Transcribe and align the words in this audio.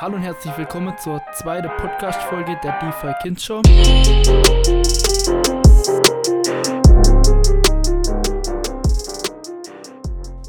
Hallo 0.00 0.16
und 0.16 0.22
herzlich 0.22 0.56
willkommen 0.56 0.96
zur 0.96 1.20
zweiten 1.34 1.68
Podcast-Folge 1.76 2.58
der 2.64 2.80
DeFi 2.80 3.12
Kids 3.20 3.44
Show. 3.44 3.60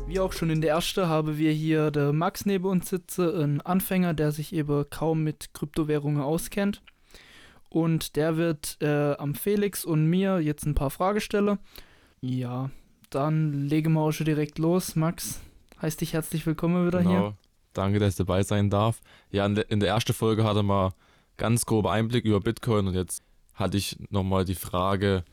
Wie 0.08 0.20
auch 0.22 0.32
schon 0.32 0.52
in 0.52 0.62
der 0.62 0.70
ersten 0.70 1.06
haben 1.06 1.38
wir 1.38 1.52
hier 1.52 1.92
der 1.92 2.14
Max 2.14 2.46
neben 2.46 2.64
uns 2.64 2.87
sitzen, 2.87 3.42
ein 3.42 3.60
Anfänger, 3.60 4.14
der 4.14 4.32
sich 4.32 4.54
eben 4.56 4.90
kaum 4.90 5.26
mit 5.26 5.54
Kryptowährungen 5.54 6.22
auskennt. 6.22 6.81
Und 7.68 8.15
der 8.15 8.38
wird 8.38 8.78
äh, 8.79 9.15
am 9.15 9.36
Felix 9.36 9.83
und 9.83 10.06
mir 10.06 10.40
jetzt 10.40 10.65
ein 10.65 10.76
paar 10.76 10.92
Fragen 10.92 11.20
stellen. 11.20 11.60
Ja, 12.22 12.70
dann 13.10 13.68
legen 13.68 13.92
wir 13.92 13.99
auch 13.99 14.13
schon 14.13 14.28
direkt 14.28 14.60
los. 14.60 14.96
Max, 14.96 15.42
heißt 15.81 15.99
dich 15.99 16.13
herzlich 16.13 16.45
willkommen 16.45 16.88
wieder 16.88 16.99
genau. 16.99 17.12
hier. 17.12 17.34
Danke, 17.73 17.99
dass 17.99 18.13
ich 18.13 18.17
dabei 18.17 18.44
sein 18.44 18.70
darf. 18.70 19.02
Ja, 19.32 19.46
in 19.46 19.80
der, 19.80 19.90
ersten 19.90 20.14
Folge 20.14 20.44
hatte 20.44 20.64
man 20.64 20.91
ganz 21.38 21.66
grober 21.66 21.91
Einblick 21.91 22.26
über 22.26 22.40
Bitcoin 22.40 22.88
und 22.88 22.94
jetzt 22.94 23.23
hatte 23.54 23.77
ich 23.77 23.98
nochmal 24.09 24.46
die 24.46 24.55
Frage, 24.55 25.23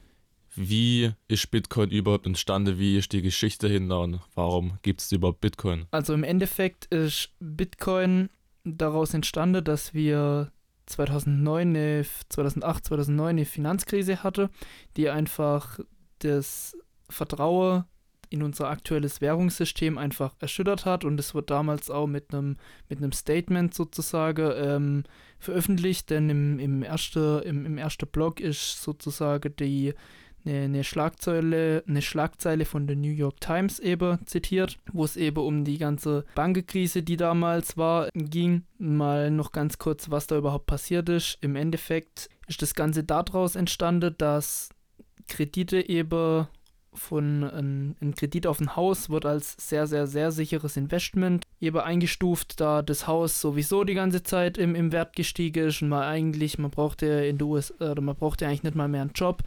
wie 0.55 1.13
ist 1.29 1.51
Bitcoin 1.51 1.91
überhaupt 1.91 2.27
entstanden? 2.27 2.79
Wie 2.79 2.97
ist 2.97 3.13
die 3.13 3.23
Geschichte 3.23 3.69
hinter 3.69 4.01
und 4.01 4.21
warum 4.35 4.79
gibt 4.83 5.01
es 5.01 5.13
überhaupt 5.13 5.41
Bitcoin? 5.41 5.87
Also 5.91 6.15
im 6.15 6.25
Endeffekt 6.25 6.87
ist 6.87 7.31
Bitcoin 7.39 8.29
daraus 8.65 9.15
entstanden, 9.15 9.65
dass 9.65 9.95
wir 9.95 10.51
2009, 10.87 11.69
eine, 11.69 12.07
2008, 12.29 12.87
2009 12.87 13.29
eine 13.29 13.45
Finanzkrise 13.45 14.23
hatte, 14.23 14.51
die 14.97 15.09
einfach 15.11 15.79
das 16.21 16.77
Vertrauen 17.09 17.85
in 18.31 18.43
unser 18.43 18.69
aktuelles 18.69 19.21
Währungssystem 19.21 19.99
einfach 19.99 20.35
erschüttert 20.41 20.85
hat 20.85 21.05
und 21.05 21.19
es 21.19 21.35
wird 21.35 21.51
damals 21.51 21.91
auch 21.91 22.07
mit 22.07 22.33
einem 22.33 22.57
mit 22.89 22.99
einem 22.99 23.13
Statement 23.13 23.75
sozusagen 23.75 24.53
ähm, 24.57 25.05
veröffentlicht, 25.39 26.11
denn 26.11 26.31
im, 26.31 26.59
im 26.59 26.83
ersten 26.83 27.43
im, 27.43 27.67
im 27.67 27.79
ersten 27.79 28.07
Blog 28.09 28.41
ist 28.41 28.83
sozusagen 28.83 29.55
die 29.57 29.95
eine, 30.45 30.65
eine 30.65 30.85
Schlagzeile 30.85 31.85
eine 31.87 32.03
Schlagzeile 32.03 32.65
von 32.65 32.87
der 32.87 32.97
New 32.97 33.11
York 33.11 33.41
Times 33.41 33.79
eben 33.79 34.25
zitiert, 34.27 34.79
wo 34.93 35.05
es 35.05 35.17
eben 35.17 35.45
um 35.45 35.65
die 35.65 35.79
ganze 35.79 36.25
Bankenkrise, 36.35 37.03
die 37.03 37.17
damals 37.17 37.77
war, 37.77 38.09
ging. 38.15 38.65
Mal 38.79 39.31
noch 39.31 39.53
ganz 39.53 39.79
kurz, 39.79 40.11
was 40.11 40.27
da 40.27 40.37
überhaupt 40.37 40.67
passiert 40.67 41.09
ist. 41.09 41.39
Im 41.41 41.57
Endeffekt 41.57 42.29
ist 42.47 42.63
das 42.63 42.75
Ganze 42.75 43.05
daraus 43.05 43.57
entstanden, 43.57 44.15
dass 44.19 44.71
Kredite 45.29 45.89
eben 45.89 46.47
von 46.99 47.45
ein, 47.45 47.97
ein, 48.01 48.15
Kredit 48.15 48.47
auf 48.47 48.61
ein 48.61 48.77
Haus 48.77 49.11
wird 49.11 49.25
als 49.25 49.57
sehr, 49.59 49.87
sehr, 49.87 50.07
sehr 50.07 50.33
sicheres 50.33 50.77
Investment 50.77 51.45
eben 51.61 51.79
eingestuft, 51.79 52.61
da 52.61 52.83
das 52.83 53.07
Haus 53.07 53.41
sowieso 53.41 53.85
die 53.85 53.95
ganze 53.95 54.23
Zeit 54.23 54.59
im, 54.59 54.75
im 54.75 54.93
Wert 54.93 55.17
gestiegen 55.17 55.69
ist 55.69 55.83
und 55.83 55.89
man 55.89 56.03
eigentlich, 56.03 56.59
man 56.59 56.71
brauchte 56.71 57.07
in 57.07 57.39
der 57.39 57.47
US 57.47 57.73
oder 57.81 58.01
man 58.01 58.17
brauchte 58.17 58.47
eigentlich 58.47 58.63
nicht 58.63 58.77
mal 58.77 58.89
mehr 58.89 59.03
einen 59.03 59.13
Job, 59.15 59.43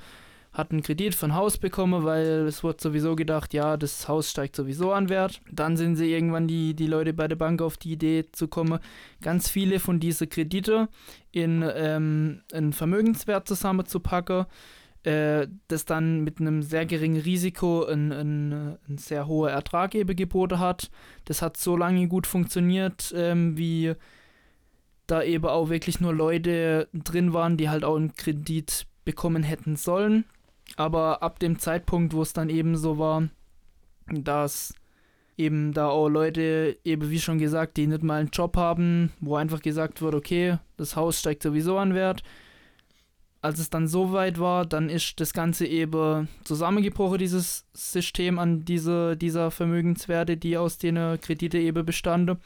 hat 0.53 0.71
einen 0.71 0.83
Kredit 0.83 1.21
ein 1.23 1.35
Haus 1.35 1.57
bekommen, 1.57 2.03
weil 2.03 2.45
es 2.47 2.63
wurde 2.63 2.81
sowieso 2.81 3.15
gedacht, 3.15 3.53
ja, 3.53 3.77
das 3.77 4.07
Haus 4.07 4.29
steigt 4.29 4.55
sowieso 4.55 4.91
an 4.91 5.07
Wert. 5.07 5.39
Dann 5.49 5.77
sind 5.77 5.95
sie 5.95 6.11
irgendwann 6.11 6.47
die, 6.47 6.73
die 6.73 6.87
Leute 6.87 7.13
bei 7.13 7.27
der 7.27 7.37
Bank 7.37 7.61
auf 7.61 7.77
die 7.77 7.93
Idee 7.93 8.25
zu 8.31 8.49
kommen, 8.49 8.79
ganz 9.21 9.49
viele 9.49 9.79
von 9.79 9.99
diesen 10.01 10.27
Kredite 10.27 10.89
in 11.31 11.63
ähm, 11.73 12.41
einen 12.51 12.73
Vermögenswert 12.73 13.47
zusammenzupacken 13.47 14.45
äh, 15.03 15.47
das 15.67 15.85
dann 15.85 16.21
mit 16.21 16.39
einem 16.39 16.61
sehr 16.61 16.85
geringen 16.85 17.21
Risiko 17.21 17.85
einen, 17.85 18.11
einen, 18.11 18.77
einen 18.87 18.97
sehr 18.97 19.27
hohen 19.27 19.49
Ertrag 19.49 19.95
eben 19.95 20.15
geboten 20.15 20.59
hat. 20.59 20.91
Das 21.25 21.41
hat 21.41 21.57
so 21.57 21.75
lange 21.75 22.07
gut 22.07 22.27
funktioniert, 22.27 23.13
ähm, 23.15 23.57
wie 23.57 23.93
da 25.07 25.23
eben 25.23 25.45
auch 25.45 25.69
wirklich 25.69 25.99
nur 25.99 26.13
Leute 26.13 26.87
drin 26.93 27.33
waren, 27.33 27.57
die 27.57 27.69
halt 27.69 27.83
auch 27.83 27.95
einen 27.95 28.15
Kredit 28.15 28.85
bekommen 29.03 29.43
hätten 29.43 29.75
sollen. 29.75 30.25
Aber 30.77 31.21
ab 31.21 31.39
dem 31.39 31.59
Zeitpunkt, 31.59 32.13
wo 32.13 32.21
es 32.21 32.33
dann 32.33 32.49
eben 32.49 32.77
so 32.77 32.97
war, 32.97 33.27
dass 34.07 34.73
eben 35.37 35.73
da 35.73 35.89
auch 35.89 36.09
Leute, 36.09 36.77
eben 36.83 37.09
wie 37.09 37.19
schon 37.19 37.39
gesagt, 37.39 37.77
die 37.77 37.87
nicht 37.87 38.03
mal 38.03 38.19
einen 38.19 38.29
Job 38.29 38.55
haben, 38.55 39.11
wo 39.19 39.35
einfach 39.35 39.61
gesagt 39.61 40.01
wird, 40.01 40.13
okay, 40.13 40.57
das 40.77 40.95
Haus 40.95 41.19
steigt 41.19 41.43
sowieso 41.43 41.77
an 41.77 41.95
Wert, 41.95 42.23
als 43.41 43.59
es 43.59 43.69
dann 43.69 43.87
so 43.87 44.13
weit 44.13 44.39
war, 44.39 44.65
dann 44.65 44.89
ist 44.89 45.19
das 45.19 45.33
Ganze 45.33 45.65
eben 45.65 46.27
zusammengebrochen, 46.43 47.17
dieses 47.17 47.65
System 47.73 48.37
an 48.37 48.65
diese, 48.65 49.17
dieser 49.17 49.49
Vermögenswerte, 49.49 50.37
die 50.37 50.57
aus 50.57 50.77
den 50.77 51.19
Kredite 51.19 51.57
eben 51.57 51.85
bestanden. 51.85 52.37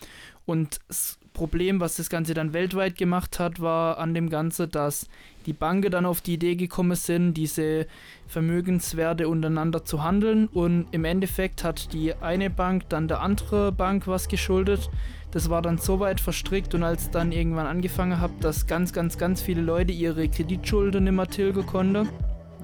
Und 0.45 0.79
das 0.88 1.19
Problem, 1.35 1.79
was 1.79 1.97
das 1.97 2.09
Ganze 2.09 2.34
dann 2.34 2.53
weltweit 2.53 2.97
gemacht 2.97 3.38
hat, 3.38 3.59
war 3.62 4.00
an 4.00 4.16
dem 4.16 4.29
Ganze, 4.29 4.68
dass 4.68 5.07
die 5.46 5.53
Banken 5.53 5.91
dann 5.91 6.07
auf 6.07 6.22
die 6.22 6.34
Idee 6.34 6.56
gekommen 6.56 6.96
sind, 6.96 7.35
diese 7.35 7.85
Vermögenswerte 8.25 9.29
untereinander 9.29 9.85
zu 9.85 10.03
handeln. 10.03 10.47
Und 10.47 10.88
im 10.91 11.06
Endeffekt 11.06 11.63
hat 11.63 11.94
die 11.94 12.16
eine 12.16 12.50
Bank 12.50 12.90
dann 12.90 13.07
der 13.07 13.22
andere 13.22 13.72
Bank 13.72 14.07
was 14.07 14.28
geschuldet 14.28 14.90
das 15.35 15.50
war 15.50 15.62
dann 15.62 15.78
so 15.78 16.00
weit 16.00 16.22
verstrickt 16.22 16.74
und 16.75 16.84
als 16.84 17.12
dann 17.12 17.34
irgendwann 17.34 17.68
angefangen 17.68 18.22
habe, 18.22 18.31
dass 18.40 18.68
ganz, 18.68 18.94
ganz, 18.94 19.18
ganz 19.18 19.41
viele 19.41 19.62
Leute 19.62 19.91
ihre 19.91 20.29
Kreditschulden 20.29 21.13
mehr 21.13 21.28
tilgen 21.28 21.66
konnten, 21.66 22.07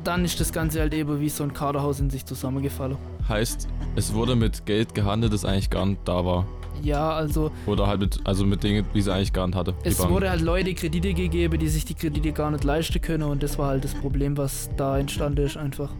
dann 0.05 0.23
ist 0.23 0.39
das 0.39 0.53
Ganze 0.53 0.79
halt 0.79 0.93
eben 0.93 1.19
wie 1.19 1.27
so 1.27 1.43
ein 1.43 1.53
Kaderhaus 1.53 1.99
in 1.99 2.09
sich 2.09 2.25
zusammengefallen. 2.25 2.97
Heißt, 3.27 3.67
es 3.97 4.13
wurde 4.13 4.37
mit 4.37 4.65
Geld 4.65 4.95
gehandelt, 4.95 5.33
das 5.33 5.43
eigentlich 5.43 5.69
gar 5.69 5.85
nicht 5.85 5.99
da 6.05 6.25
war. 6.25 6.47
Ja, 6.83 7.11
also. 7.11 7.51
Oder 7.65 7.87
halt 7.87 7.99
mit, 7.99 8.19
also 8.23 8.45
mit 8.45 8.63
Dingen, 8.63 8.85
wie 8.93 9.01
sie 9.01 9.13
eigentlich 9.13 9.33
gar 9.33 9.47
nicht 9.47 9.55
hatte. 9.55 9.73
Es 9.83 10.07
wurde 10.07 10.29
halt 10.29 10.41
Leute 10.41 10.73
Kredite 10.73 11.13
gegeben, 11.13 11.59
die 11.59 11.67
sich 11.67 11.85
die 11.85 11.93
Kredite 11.93 12.31
gar 12.31 12.51
nicht 12.51 12.63
leisten 12.63 13.01
können 13.01 13.23
und 13.23 13.43
das 13.43 13.57
war 13.57 13.67
halt 13.67 13.83
das 13.83 13.93
Problem, 13.93 14.37
was 14.37 14.69
da 14.77 14.97
entstanden 14.97 15.45
ist 15.45 15.57
einfach. 15.57 15.91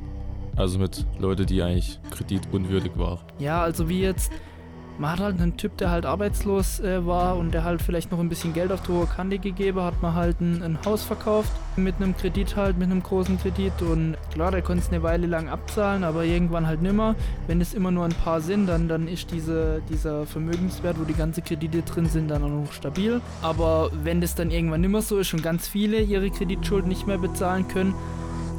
Also 0.55 0.79
mit 0.79 1.05
Leuten, 1.19 1.45
die 1.45 1.61
eigentlich 1.61 1.99
kreditunwürdig 2.11 2.91
waren. 2.95 3.19
Ja, 3.39 3.61
also 3.61 3.87
wie 3.87 4.01
jetzt 4.01 4.31
man 5.01 5.13
hat 5.13 5.19
halt 5.19 5.41
einen 5.41 5.57
Typ, 5.57 5.78
der 5.78 5.89
halt 5.89 6.06
arbeitslos 6.06 6.79
äh, 6.79 7.03
war 7.07 7.35
und 7.35 7.56
der 7.56 7.63
halt 7.63 7.81
vielleicht 7.81 8.12
noch 8.12 8.19
ein 8.19 8.29
bisschen 8.29 8.53
Geld 8.53 8.72
auf 8.72 8.84
die 8.84 8.91
hohe 8.91 9.07
Kante 9.07 9.39
gegeben 9.39 9.81
hat, 9.81 10.00
man 10.03 10.13
halt 10.13 10.39
ein, 10.41 10.62
ein, 10.62 10.78
Haus 10.85 11.03
verkauft 11.03 11.51
mit 11.75 11.95
einem 11.95 12.16
Kredit 12.16 12.56
halt, 12.56 12.78
mit 12.78 12.91
einem 12.91 13.01
großen 13.01 13.40
Kredit 13.40 13.81
und 13.81 14.16
klar, 14.31 14.51
der 14.51 14.61
konnte 14.61 14.84
es 14.84 14.90
eine 14.90 15.01
Weile 15.01 15.25
lang 15.25 15.50
abzahlen, 15.50 16.03
aber 16.03 16.23
irgendwann 16.23 16.67
halt 16.67 16.84
nimmer. 16.84 17.16
Wenn 17.47 17.61
es 17.61 17.73
immer 17.73 17.90
nur 17.90 18.06
ein 18.06 18.13
paar 18.13 18.41
sind, 18.41 18.67
dann, 18.67 18.88
dann 18.88 19.07
ist 19.07 19.31
diese, 19.31 19.81
dieser 19.90 20.28
Vermögenswert, 20.28 21.00
wo 21.00 21.03
die 21.03 21.16
ganzen 21.16 21.44
Kredite 21.44 21.81
drin 21.81 22.06
sind, 22.06 22.29
dann 22.29 22.44
auch 22.44 22.50
noch 22.50 22.72
stabil. 22.72 23.22
Aber 23.41 23.90
wenn 24.03 24.22
das 24.22 24.35
dann 24.35 24.51
irgendwann 24.51 24.81
nimmer 24.81 25.01
so 25.01 25.17
ist 25.17 25.34
und 25.34 25.41
ganz 25.41 25.67
viele 25.67 26.00
ihre 26.00 26.29
Kreditschulden 26.29 26.90
nicht 26.90 27.07
mehr 27.07 27.17
bezahlen 27.17 27.67
können, 27.67 27.95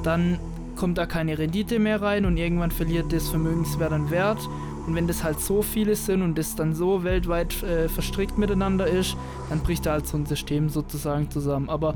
dann 0.03 0.41
kommt 0.75 0.99
da 0.99 1.07
keine 1.07 1.39
Rendite 1.39 1.79
mehr 1.79 2.03
rein 2.03 2.25
und 2.25 2.37
irgendwann 2.37 2.73
verliert 2.73 3.13
das 3.13 3.29
Vermögenswert 3.29 3.93
an 3.93 4.11
Wert 4.11 4.41
und 4.87 4.95
wenn 4.95 5.07
das 5.07 5.23
halt 5.23 5.41
so 5.41 5.63
viele 5.63 5.95
sind 5.95 6.23
und 6.23 6.37
das 6.37 6.57
dann 6.57 6.75
so 6.75 7.05
weltweit 7.05 7.63
äh, 7.63 7.89
verstrickt 7.89 8.39
miteinander 8.39 8.87
ist, 8.87 9.17
dann 9.49 9.61
bricht 9.61 9.87
da 9.87 9.93
halt 9.93 10.07
so 10.07 10.17
ein 10.17 10.27
System 10.27 10.69
sozusagen 10.69 11.31
zusammen. 11.31 11.69
Aber 11.69 11.95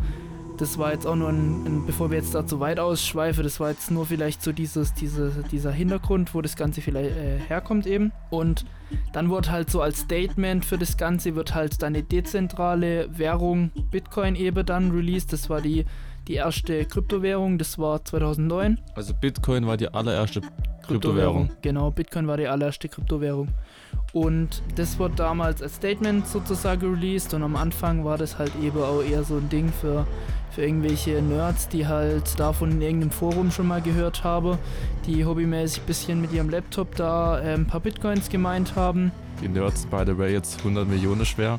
das 0.57 0.79
war 0.79 0.93
jetzt 0.93 1.07
auch 1.07 1.17
nur 1.17 1.29
ein, 1.29 1.67
ein, 1.67 1.87
bevor 1.87 2.11
wir 2.11 2.19
jetzt 2.19 2.35
da 2.35 2.47
zu 2.47 2.61
weit 2.61 2.79
ausschweifen, 2.79 3.45
das 3.45 3.61
war 3.61 3.71
jetzt 3.71 3.91
nur 3.91 4.07
vielleicht 4.07 4.43
so 4.43 4.53
dieses, 4.53 4.95
diese, 4.95 5.45
dieser 5.51 5.73
Hintergrund, 5.73 6.35
wo 6.35 6.41
das 6.41 6.57
Ganze 6.57 6.81
vielleicht 6.81 7.17
äh, 7.17 7.39
herkommt 7.39 7.87
eben. 7.87 8.13
Und 8.31 8.65
dann 9.13 9.29
wurde 9.29 9.51
halt 9.51 9.71
so 9.71 9.81
als 9.83 10.01
Statement 10.01 10.65
für 10.65 10.79
das 10.79 10.97
Ganze, 10.97 11.35
wird 11.35 11.55
halt 11.55 11.83
dann 11.83 11.95
eine 11.95 12.03
dezentrale 12.03 13.09
Währung 13.17 13.71
Bitcoin 13.91 14.37
eben 14.37 14.65
dann 14.65 14.91
released. 14.93 15.33
Das 15.33 15.51
war 15.51 15.61
die, 15.61 15.85
die 16.29 16.35
erste 16.35 16.85
Kryptowährung, 16.85 17.59
das 17.59 17.79
war 17.79 18.05
2009. 18.05 18.79
Also 18.95 19.15
Bitcoin 19.15 19.67
war 19.67 19.77
die 19.77 19.89
allererste 19.89 20.41
Kryptowährung. 20.87 21.51
Genau, 21.63 21.91
Bitcoin 21.91 22.27
war 22.27 22.37
die 22.37 22.49
allererste 22.49 22.89
Kryptowährung. 22.89 23.49
Und 24.13 24.63
das 24.77 24.99
wurde 24.99 25.15
damals 25.17 25.63
als 25.63 25.77
Statement 25.77 26.27
sozusagen 26.27 26.95
released 26.95 27.35
und 27.35 27.43
am 27.43 27.57
Anfang 27.57 28.05
war 28.05 28.17
das 28.17 28.39
halt 28.39 28.53
eben 28.63 28.81
auch 28.83 29.03
eher 29.03 29.25
so 29.25 29.37
ein 29.37 29.49
Ding 29.49 29.71
für, 29.71 30.07
für 30.51 30.63
irgendwelche 30.63 31.21
Nerds, 31.21 31.69
die 31.69 31.87
halt 31.87 32.39
davon 32.39 32.71
in 32.73 32.81
irgendeinem 32.81 33.11
Forum 33.11 33.51
schon 33.51 33.67
mal 33.67 33.83
gehört 33.83 34.25
haben, 34.25 34.59
die 35.07 35.25
hobbymäßig 35.25 35.83
ein 35.83 35.87
bisschen 35.87 36.21
mit 36.21 36.33
ihrem 36.33 36.49
Laptop 36.49 36.95
da 36.95 37.41
äh, 37.41 37.55
ein 37.55 37.67
paar 37.67 37.81
Bitcoins 37.81 38.29
gemeint 38.31 38.75
haben. 38.75 39.13
Die 39.43 39.49
Nerds, 39.49 39.85
by 39.87 40.03
the 40.07 40.17
way, 40.17 40.33
jetzt 40.33 40.59
100 40.61 40.89
Millionen 40.89 41.27
schwer. 41.27 41.59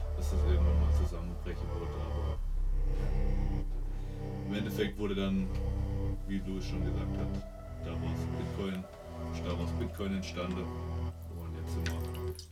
dass 0.17 0.31
das 0.31 0.39
irgendwann 0.47 0.79
mal 0.79 0.93
zusammenbrechen 0.93 1.67
wird, 1.79 1.89
aber 1.89 2.37
im 4.47 4.53
Endeffekt 4.53 4.97
wurde 4.99 5.15
dann, 5.15 5.47
wie 6.27 6.39
Louis 6.39 6.65
schon 6.65 6.83
gesagt 6.83 7.17
hat, 7.17 7.27
daraus 7.85 8.19
Bitcoin, 8.37 8.83
daraus 9.45 9.69
Bitcoin 9.79 10.15
entstanden. 10.15 10.65
Und 11.39 11.55
jetzt 11.55 11.73
sind 11.73 11.87
wir 11.87 12.01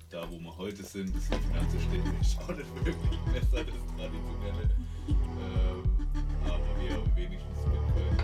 da, 0.10 0.24
wo 0.30 0.40
wir 0.40 0.58
heute 0.58 0.84
sind. 0.84 1.14
Das 1.16 1.26
Finanzsystem 1.26 2.02
ist 2.22 2.40
auch 2.40 2.56
nicht 2.56 2.86
wirklich 2.86 3.20
besser, 3.26 3.66
das 3.66 3.76
traditionelle. 3.98 4.70
Ähm, 5.10 5.84
aber 6.46 6.70
wir 6.82 6.94
haben 6.94 7.16
wenigstens 7.16 7.58
Bitcoin. 7.66 8.18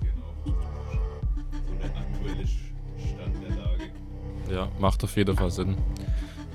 Genau. 0.00 0.58
So 1.66 1.74
der 1.80 1.96
aktuelle 1.96 2.46
Stand 2.46 3.34
der 3.42 3.56
Lage. 3.56 3.90
Ja, 4.50 4.68
macht 4.78 5.02
auf 5.04 5.16
jeden 5.16 5.36
Fall 5.36 5.50
Sinn. 5.50 5.76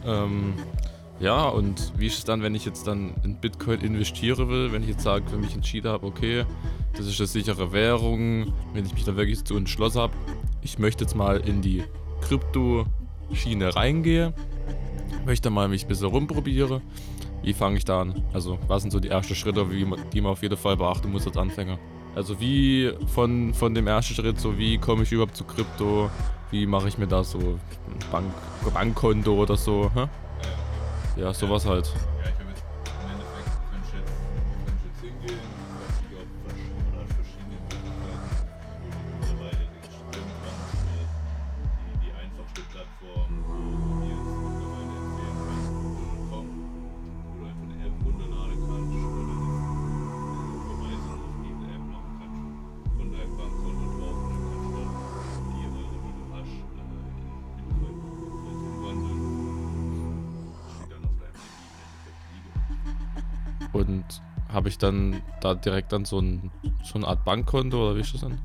Ähm, 0.05 0.53
ja, 1.19 1.47
und 1.47 1.93
wie 1.97 2.07
ist 2.07 2.19
es 2.19 2.23
dann, 2.25 2.43
wenn 2.43 2.53
ich 2.53 2.65
jetzt 2.65 2.85
dann 2.85 3.15
in 3.23 3.35
Bitcoin 3.35 3.81
investieren 3.81 4.49
will, 4.49 4.71
wenn 4.71 4.83
ich 4.83 4.89
jetzt 4.89 5.03
sage, 5.03 5.25
für 5.27 5.37
mich 5.37 5.55
entschieden 5.55 5.91
habe, 5.91 6.05
okay, 6.05 6.45
das 6.95 7.07
ist 7.07 7.19
eine 7.19 7.27
sichere 7.27 7.71
Währung, 7.71 8.53
wenn 8.73 8.85
ich 8.85 8.93
mich 8.93 9.03
da 9.03 9.15
wirklich 9.15 9.43
zu 9.43 9.57
entschlossen 9.57 10.01
habe, 10.01 10.13
ich 10.61 10.77
möchte 10.77 11.03
jetzt 11.03 11.15
mal 11.15 11.37
in 11.37 11.61
die 11.61 11.83
Krypto-Schiene 12.21 13.75
reingehen, 13.75 14.33
möchte 15.25 15.49
mal 15.49 15.67
mich 15.67 15.85
ein 15.85 15.87
bisschen 15.87 16.07
rumprobieren. 16.07 16.81
Wie 17.41 17.53
fange 17.53 17.77
ich 17.77 17.85
da 17.85 18.01
an? 18.01 18.23
Also, 18.33 18.59
was 18.67 18.81
sind 18.81 18.91
so 18.91 18.99
die 18.99 19.09
ersten 19.09 19.35
Schritte, 19.35 19.65
die 20.13 20.21
man 20.21 20.31
auf 20.31 20.41
jeden 20.41 20.57
Fall 20.57 20.77
beachten 20.77 21.11
muss 21.11 21.25
als 21.25 21.37
Anfänger? 21.37 21.79
Also, 22.15 22.39
wie 22.39 22.91
von, 23.07 23.53
von 23.53 23.73
dem 23.73 23.87
ersten 23.87 24.13
Schritt, 24.15 24.39
so 24.39 24.57
wie 24.57 24.77
komme 24.77 25.03
ich 25.03 25.11
überhaupt 25.11 25.35
zu 25.35 25.43
Krypto? 25.43 26.09
Wie 26.51 26.65
mache 26.65 26.87
ich 26.87 26.97
mir 26.97 27.07
da 27.07 27.23
so 27.23 27.37
ein 27.39 28.11
Bank, 28.11 28.33
Bankkonto 28.73 29.33
oder 29.33 29.55
so? 29.55 29.91
Hä? 29.93 30.07
Ja, 31.17 31.33
sowas 31.33 31.65
halt. 31.65 31.91
Ich 64.77 64.81
dann 64.81 65.21
da 65.41 65.55
direkt 65.55 65.91
dann 65.91 66.05
so, 66.05 66.19
ein, 66.19 66.51
so 66.83 66.95
eine 66.95 67.07
Art 67.07 67.25
Bankkonto 67.25 67.77
oder 67.77 67.95
wie 67.95 68.01
ist 68.01 68.13
das 68.13 68.21
dann? 68.21 68.39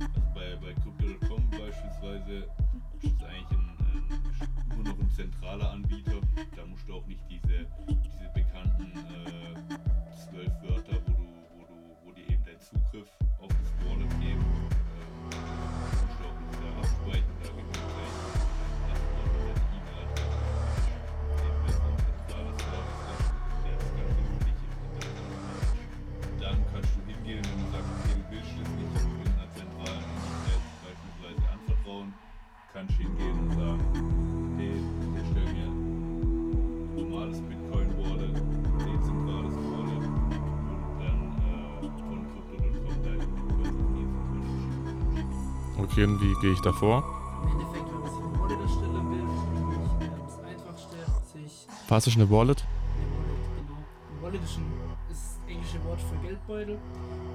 Und 46.05 46.21
wie 46.21 46.35
gehe 46.41 46.53
ich 46.53 46.61
da 46.61 46.73
vor? 46.73 47.03
Im 47.43 47.51
Endeffekt, 47.53 47.87
wenn 47.93 48.01
man 48.01 48.11
sich 48.11 48.23
ein 48.23 48.41
Wallet 48.41 48.61
erstellen 48.61 49.11
will, 49.11 49.27
ist 49.27 49.45
natürlich 49.53 50.23
das 50.25 50.39
Einfachste, 50.41 50.97
sich 51.33 51.67
Was 51.89 52.07
ist 52.07 52.17
eine 52.17 52.31
Wallet? 52.31 52.65
eine 52.65 53.07
Wallet, 53.13 53.43
genau. 53.57 53.79
Ein 54.11 54.23
Wallet 54.23 54.43
ist, 54.45 54.57
ein, 54.59 54.67
ist 55.11 55.39
das 55.39 55.51
englische 55.51 55.85
Wort 55.85 56.01
für 56.01 56.17
Geldbeutel 56.27 56.79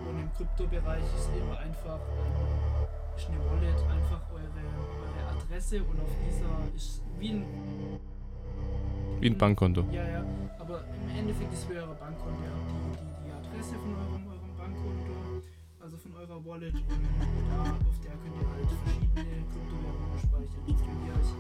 und 0.09 0.19
im 0.19 0.31
Kryptobereich 0.33 1.03
ist 1.15 1.29
immer 1.35 1.57
einfach, 1.59 1.99
ähm, 1.99 3.17
ist 3.17 3.27
eine 3.29 3.39
Wallet 3.39 3.79
einfach 3.89 4.21
eure, 4.31 4.43
eure 4.43 5.37
Adresse 5.37 5.83
und 5.83 5.99
auf 5.99 6.11
dieser 6.25 6.75
ist 6.75 7.01
wie 7.19 7.29
ein 7.31 7.45
Wie 9.19 9.27
ein 9.29 9.37
Bankkonto. 9.37 9.83
Ja, 9.91 10.07
ja, 10.07 10.23
aber 10.59 10.83
im 10.93 11.17
Endeffekt 11.17 11.53
ist 11.53 11.69
wie 11.69 11.75
euer 11.75 11.87
Bankkonto. 11.95 12.39
Ihr 12.43 12.51
habt 12.53 12.69
die, 12.71 12.79
die, 12.97 13.25
die 13.25 13.31
Adresse 13.33 13.75
von 13.79 13.91
eurem, 13.95 14.27
eurem 14.27 14.53
Bankkonto, 14.57 15.13
also 15.81 15.97
von 15.97 16.11
eurer 16.15 16.45
Wallet 16.45 16.73
und 16.75 16.85
da 17.49 17.61
auf 17.89 17.96
verschiedene 18.87 19.43
Kryptowährungen 19.51 20.19
speichern. 20.19 20.63
Jetzt 20.67 20.83
könnt 20.85 21.03
ihr 21.07 21.13
euch 21.19 21.31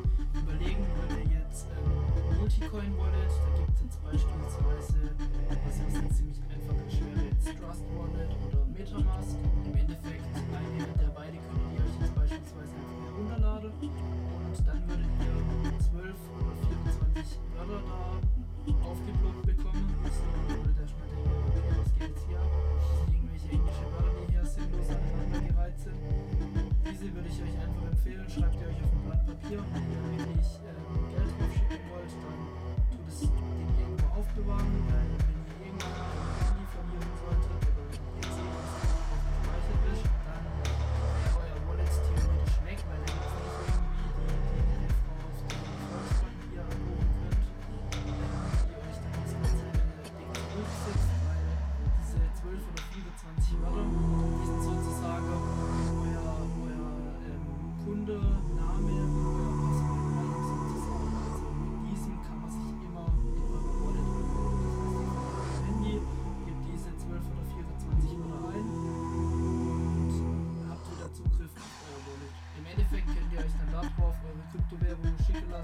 überlegen, 0.43 0.83
wollt 0.97 1.15
ihr 1.17 1.39
jetzt 1.39 1.67
ähm, 1.71 2.39
Multicoin 2.39 2.91
Wallet, 2.97 3.16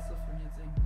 so 0.08 0.16
for 0.26 0.34
music. 0.36 0.83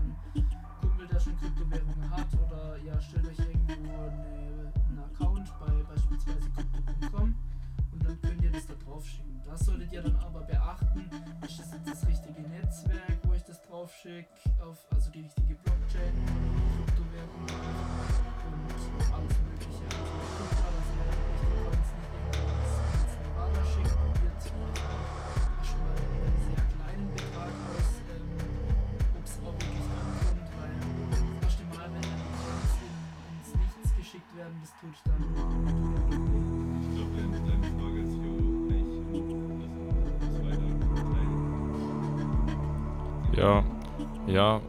Ja, 44.27 44.60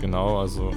genau, 0.00 0.38
also 0.38 0.70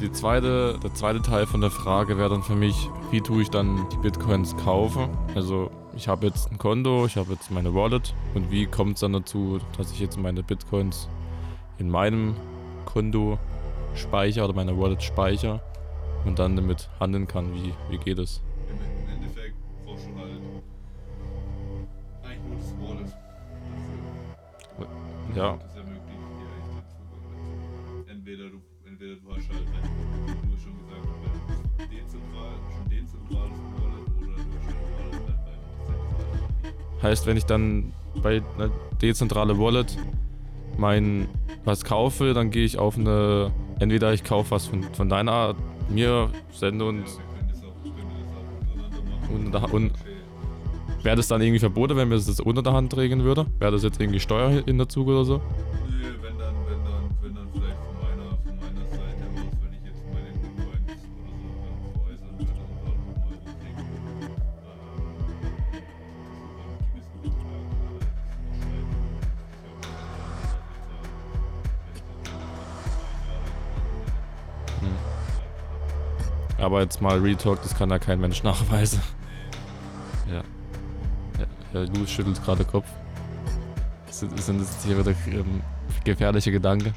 die 0.00 0.10
zweite, 0.10 0.78
der 0.82 0.92
zweite 0.94 1.22
Teil 1.22 1.46
von 1.46 1.60
der 1.60 1.70
Frage 1.70 2.18
wäre 2.18 2.30
dann 2.30 2.42
für 2.42 2.56
mich, 2.56 2.88
wie 3.12 3.20
tue 3.20 3.42
ich 3.42 3.50
dann 3.50 3.88
die 3.90 3.96
Bitcoins 3.96 4.56
kaufen? 4.56 5.08
Also 5.36 5.70
ich 5.96 6.08
habe 6.08 6.26
jetzt 6.26 6.50
ein 6.50 6.58
Konto, 6.58 7.06
ich 7.06 7.16
habe 7.16 7.32
jetzt 7.32 7.50
meine 7.52 7.74
Wallet 7.74 8.12
und 8.34 8.50
wie 8.50 8.66
kommt 8.66 8.94
es 8.94 9.00
dann 9.00 9.12
dazu, 9.12 9.60
dass 9.76 9.92
ich 9.92 10.00
jetzt 10.00 10.18
meine 10.18 10.42
Bitcoins 10.42 11.08
in 11.78 11.88
meinem 11.88 12.34
Konto 12.84 13.38
speichere 13.94 14.44
oder 14.44 14.54
meine 14.54 14.76
Wallet 14.76 15.02
speichere 15.02 15.60
und 16.24 16.40
dann 16.40 16.56
damit 16.56 16.88
handeln 16.98 17.28
kann? 17.28 17.54
Wie, 17.54 17.72
wie 17.88 17.98
geht 17.98 18.18
es? 18.18 18.42
Im 18.68 19.14
Endeffekt 19.14 19.54
brauchst 19.84 20.06
du 20.06 20.18
halt 20.18 20.40
eigentlich 22.24 22.74
nur 22.80 22.96
das 22.96 23.14
Wallet. 24.78 25.36
Ja. 25.36 25.58
Heißt, 37.02 37.26
wenn 37.26 37.36
ich 37.36 37.44
dann 37.44 37.92
bei 38.22 38.42
einer 38.56 38.70
dezentralen 39.00 39.58
Wallet 39.58 39.96
mein 40.76 41.28
was 41.64 41.84
kaufe, 41.84 42.34
dann 42.34 42.50
gehe 42.50 42.64
ich 42.64 42.78
auf 42.78 42.96
eine. 42.96 43.52
Entweder 43.78 44.12
ich 44.12 44.24
kaufe 44.24 44.50
was 44.50 44.66
von, 44.66 44.82
von 44.94 45.08
deiner 45.08 45.32
Art, 45.32 45.56
mir, 45.88 46.30
sende 46.52 46.84
und. 46.84 47.04
Und, 49.30 49.54
und 49.72 49.92
wäre 51.02 51.16
das 51.16 51.28
dann 51.28 51.42
irgendwie 51.42 51.58
verboten, 51.58 51.96
wenn 51.96 52.08
mir 52.08 52.16
das 52.16 52.40
unter 52.40 52.62
der 52.62 52.72
Hand 52.72 52.96
regeln 52.96 53.24
würde? 53.24 53.46
Wäre 53.58 53.72
das 53.72 53.82
jetzt 53.82 54.00
irgendwie 54.00 54.20
Steuer 54.20 54.62
in 54.66 54.78
der 54.78 54.88
Zug 54.88 55.08
oder 55.08 55.24
so? 55.24 55.40
aber 76.68 76.82
jetzt 76.82 77.00
mal 77.00 77.18
Real 77.18 77.34
Talk, 77.34 77.62
das 77.62 77.74
kann 77.74 77.88
da 77.88 77.98
kein 77.98 78.20
Mensch 78.20 78.42
nachweisen. 78.50 79.00
Ja. 80.30 80.42
ja, 81.38 81.46
ja 81.72 81.80
Lou 81.94 82.06
schüttelt 82.06 82.44
gerade 82.44 82.62
Kopf. 82.64 82.86
Sind, 84.10 84.38
sind 84.38 84.60
das 84.60 84.84
hier 84.84 84.98
wieder 84.98 85.14
ähm, 85.28 85.62
gefährliche 86.04 86.52
Gedanken? 86.52 86.92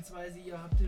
beispielsweise, 0.00 0.38
ihr 0.38 0.62
habt 0.62 0.79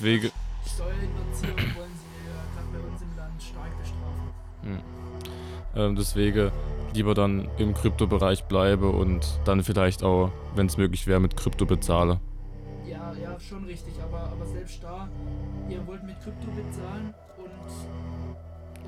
Deswegen, 0.00 0.30
Steuerhinterziehung 0.64 1.76
wollen 1.76 1.92
sie 1.92 2.08
ja 2.24 2.40
gerade 2.54 2.68
bei 2.72 2.90
uns 2.90 3.02
im 3.02 3.16
Land 3.18 3.42
stark 3.42 3.78
bestrafen. 3.78 4.82
ähm, 5.76 5.94
deswegen 5.94 6.50
lieber 6.94 7.12
dann 7.12 7.50
im 7.58 7.74
Kryptobereich 7.74 8.44
bleibe 8.44 8.88
und 8.88 9.38
dann 9.44 9.62
vielleicht 9.62 10.02
auch, 10.02 10.32
wenn 10.54 10.68
es 10.68 10.78
möglich 10.78 11.06
wäre, 11.06 11.20
mit 11.20 11.36
Krypto 11.36 11.66
bezahle. 11.66 12.18
Ja, 12.88 13.12
ja, 13.12 13.38
schon 13.38 13.66
richtig, 13.66 13.92
aber, 14.02 14.22
aber 14.22 14.46
selbst 14.46 14.82
da, 14.82 15.06
ihr 15.68 15.86
wollt 15.86 16.02
mit 16.02 16.18
Krypto 16.22 16.46
bezahlen 16.46 17.12
und 17.36 17.50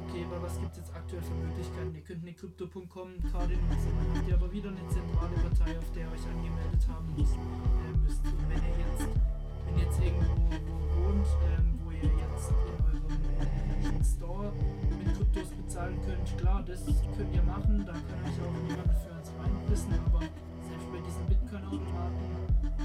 okay, 0.08 0.24
aber 0.30 0.42
was 0.42 0.58
gibt 0.60 0.72
es 0.72 0.78
jetzt 0.78 0.96
aktuell 0.96 1.20
für 1.20 1.34
Möglichkeiten? 1.34 1.94
Ihr 1.94 2.00
könnt 2.00 2.22
eine 2.22 2.32
Crypto.com-Karte 2.32 3.52
nutzen, 3.52 3.92
dann 4.00 4.16
habt 4.16 4.28
ihr 4.30 4.34
aber 4.34 4.50
wieder 4.50 4.70
eine 4.70 4.88
zentrale 4.88 5.34
Partei, 5.44 5.76
auf 5.76 5.92
der 5.92 6.06
ihr 6.06 6.12
euch 6.12 6.24
angemeldet 6.24 6.88
haben 6.88 7.12
müsst. 7.18 7.36
Äh, 7.36 7.98
müsst. 8.00 8.24
Und 8.24 8.48
wenn 8.48 8.64
ihr 8.64 8.78
jetzt, 8.80 9.31
wenn 9.72 9.78
ihr 9.78 9.84
jetzt 9.86 10.00
irgendwo 10.02 10.32
wo 10.36 11.08
wohnt, 11.08 11.26
ähm, 11.56 11.78
wo 11.84 11.90
ihr 11.90 12.04
jetzt 12.04 12.50
in 12.50 12.56
eurem 12.84 14.00
äh, 14.00 14.04
Store 14.04 14.52
mit 14.98 15.16
Kryptos 15.16 15.48
bezahlen 15.48 15.98
könnt, 16.04 16.38
klar, 16.38 16.62
das 16.66 16.84
könnt 16.84 17.34
ihr 17.34 17.42
machen, 17.42 17.84
da 17.86 17.92
kann 17.92 18.20
euch 18.24 18.38
auch 18.42 18.56
niemand 18.68 18.92
für 19.00 19.12
uns 19.16 19.32
reinwissen, 19.40 19.94
aber 20.06 20.20
selbst 20.68 20.88
bei 20.92 21.00
diesen 21.00 21.24
Bitcoin-Automaten 21.26 22.26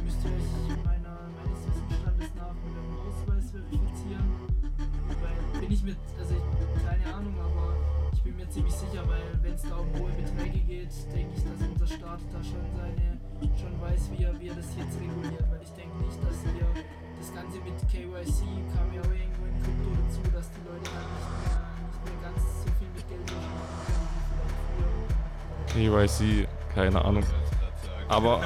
müsst 0.04 0.24
ihr 0.24 0.32
euch 0.32 0.86
meiner, 0.86 1.28
meines 1.36 1.60
Wissensstandes 1.68 2.32
nach 2.36 2.56
mit 2.56 2.74
eurem 2.78 2.96
Ausweis 3.04 3.52
verifizieren. 3.52 4.28
Weil 5.20 5.60
bin 5.60 5.72
ich 5.72 5.84
mit, 5.84 5.98
also 6.20 6.34
ich, 6.36 6.57
bin 8.28 8.36
mir 8.36 8.50
ziemlich 8.50 8.74
sicher, 8.74 9.08
weil 9.08 9.24
wenn 9.42 9.54
es 9.54 9.62
da 9.62 9.78
um 9.78 9.88
hohe 9.96 10.12
Beträge 10.12 10.60
geht, 10.60 10.92
denke 11.14 11.34
ich, 11.36 11.44
dass 11.44 11.68
unser 11.68 11.88
Staat 11.88 12.20
da 12.34 12.44
schon 12.44 12.66
seine, 12.76 13.18
schon 13.56 13.82
weiß, 13.82 14.12
wie 14.12 14.24
er, 14.24 14.40
wie 14.40 14.50
er 14.50 14.56
das 14.56 14.68
jetzt 14.76 15.00
reguliert. 15.00 15.46
Weil 15.50 15.62
ich 15.64 15.72
denke 15.72 15.96
nicht, 16.04 16.20
dass 16.20 16.44
wir 16.44 16.68
das 17.20 17.34
Ganze 17.34 17.58
mit 17.64 17.78
KYC 17.88 18.44
kam 18.76 18.92
in 18.92 19.32
Krypto 19.64 19.90
dazu, 19.96 20.22
dass 20.34 20.52
die 20.52 20.64
Leute 20.68 20.92
halt 20.92 21.08
nicht 21.16 21.30
mehr, 21.40 21.56
nicht 21.88 22.04
mehr 22.04 22.20
ganz 22.22 22.42
so 22.44 22.70
viel 22.78 22.92
mit 22.96 23.08
Geld 23.08 23.24
machen 23.32 23.56
können, 23.88 25.00
wie. 25.72 26.44
KYC, 26.44 26.48
keine 26.76 27.06
Ahnung. 27.06 27.24
Aber-. 28.10 28.42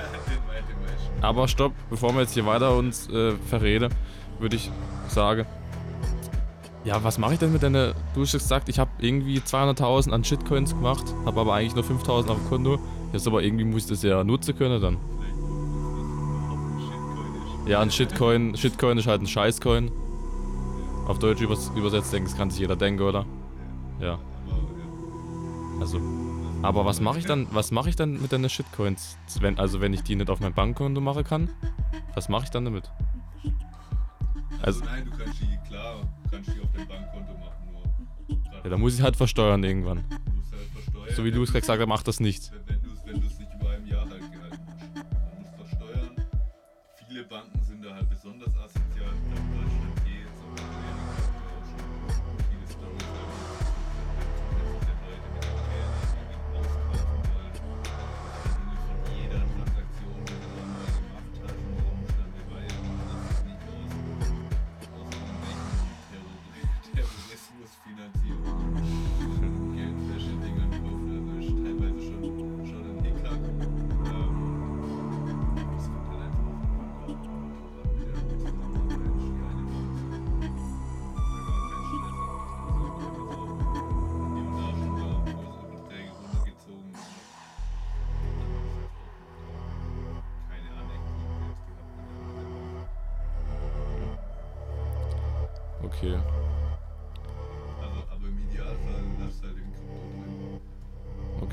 Aber 1.21 1.47
stopp, 1.47 1.73
bevor 1.89 2.13
wir 2.13 2.21
jetzt 2.21 2.33
hier 2.33 2.45
weiter 2.47 2.75
uns 2.75 3.07
äh, 3.09 3.33
verreden, 3.47 3.93
würde 4.39 4.55
ich 4.55 4.71
sagen, 5.07 5.45
ja, 6.83 7.03
was 7.03 7.17
mache 7.17 7.33
ich 7.33 7.39
denn 7.39 7.51
mit 7.53 7.61
deiner, 7.61 7.93
du 8.15 8.21
hast 8.21 8.31
gesagt, 8.31 8.67
ich 8.69 8.79
habe 8.79 8.89
irgendwie 9.00 9.39
200.000 9.39 10.11
an 10.11 10.23
Shitcoins 10.23 10.71
gemacht, 10.71 11.13
habe 11.25 11.41
aber 11.41 11.53
eigentlich 11.53 11.75
nur 11.75 11.83
5.000 11.83 12.29
auf 12.29 12.38
dem 12.38 12.50
Konto. 12.50 12.79
Jetzt 13.13 13.27
aber 13.27 13.43
irgendwie 13.43 13.65
muss 13.65 13.83
ich 13.83 13.89
das 13.89 14.03
ja 14.03 14.23
nutzen 14.23 14.57
können 14.57 14.81
dann. 14.81 14.97
Ja, 17.67 17.79
ein 17.81 17.91
Shitcoin, 17.91 18.57
Shitcoin 18.57 18.97
ist 18.97 19.07
halt 19.07 19.21
ein 19.21 19.27
Scheißcoin. 19.27 19.91
Auf 21.07 21.19
Deutsch 21.19 21.41
übers 21.41 21.71
übersetzt, 21.75 22.11
denke 22.13 22.29
ich, 22.29 22.38
kann 22.38 22.50
sich 22.50 22.59
jeder 22.59 22.75
denken, 22.75 23.03
oder? 23.03 23.25
Ja. 24.00 24.17
also. 25.79 26.00
Aber 26.63 26.85
was 26.85 27.01
mache 27.01 27.19
ich 27.19 27.25
dann, 27.25 27.47
was 27.51 27.71
mache 27.71 27.89
ich 27.89 27.95
dann 27.95 28.21
mit 28.21 28.31
deinen 28.31 28.50
Shitcoins? 28.50 29.17
Wenn, 29.39 29.57
also 29.57 29.81
wenn 29.81 29.93
ich 29.93 30.03
die 30.03 30.15
nicht 30.15 30.29
auf 30.29 30.39
mein 30.39 30.53
Bankkonto 30.53 31.01
machen 31.01 31.23
kann, 31.23 31.50
was 32.13 32.29
mache 32.29 32.46
ich 32.46 32.50
dann 32.50 32.65
damit? 32.65 32.89
Also, 34.63 34.81
Also- 34.81 34.85
nein, 34.85 35.05
du 35.05 35.17
kannst 35.17 35.41
die, 35.41 35.57
klar, 35.67 36.01
du 36.24 36.29
kannst 36.29 36.50
die 36.55 36.59
auf 36.61 36.69
dein 36.75 36.87
Bankkonto 36.87 37.33
machen, 37.33 37.71
nur. 37.71 38.63
Ja, 38.63 38.69
da 38.69 38.77
muss 38.77 38.95
ich 38.95 39.01
halt 39.01 39.15
versteuern 39.15 39.63
irgendwann. 39.63 40.03
du 40.09 40.31
musst 40.35 40.51
halt 40.53 40.61
versteuern. 40.74 41.15
So 41.15 41.24
wie 41.25 41.31
du 41.31 41.43
es 41.43 41.51
gerade 41.51 41.61
gesagt 41.61 41.81
hast, 41.81 41.87
mach 41.87 42.03
das 42.03 42.19
nicht. 42.19 42.51
Wenn 42.51 42.75
wenn 42.75 42.80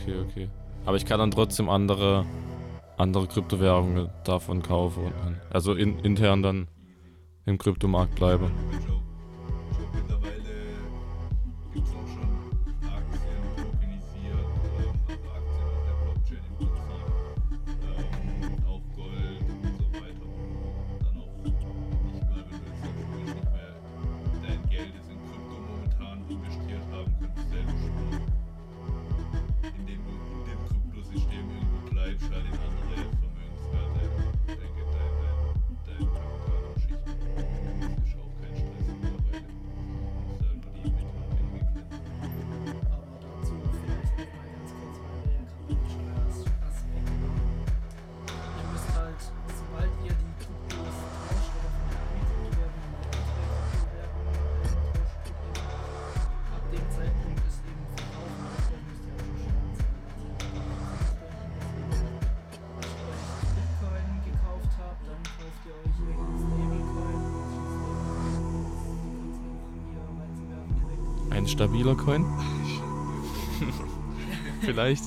Okay, 0.00 0.14
okay. 0.20 0.48
Aber 0.84 0.96
ich 0.96 1.04
kann 1.04 1.18
dann 1.18 1.30
trotzdem 1.30 1.68
andere, 1.68 2.24
andere 2.96 3.26
Kryptowährungen 3.26 4.08
davon 4.24 4.62
kaufen. 4.62 5.12
Also 5.50 5.74
in, 5.74 5.98
intern 6.00 6.42
dann 6.42 6.68
im 7.46 7.58
Kryptomarkt 7.58 8.14
bleibe. 8.14 8.50
Ein 71.38 71.46
stabiler 71.46 71.94
Coin? 71.94 72.27
Vielleicht. 74.61 75.05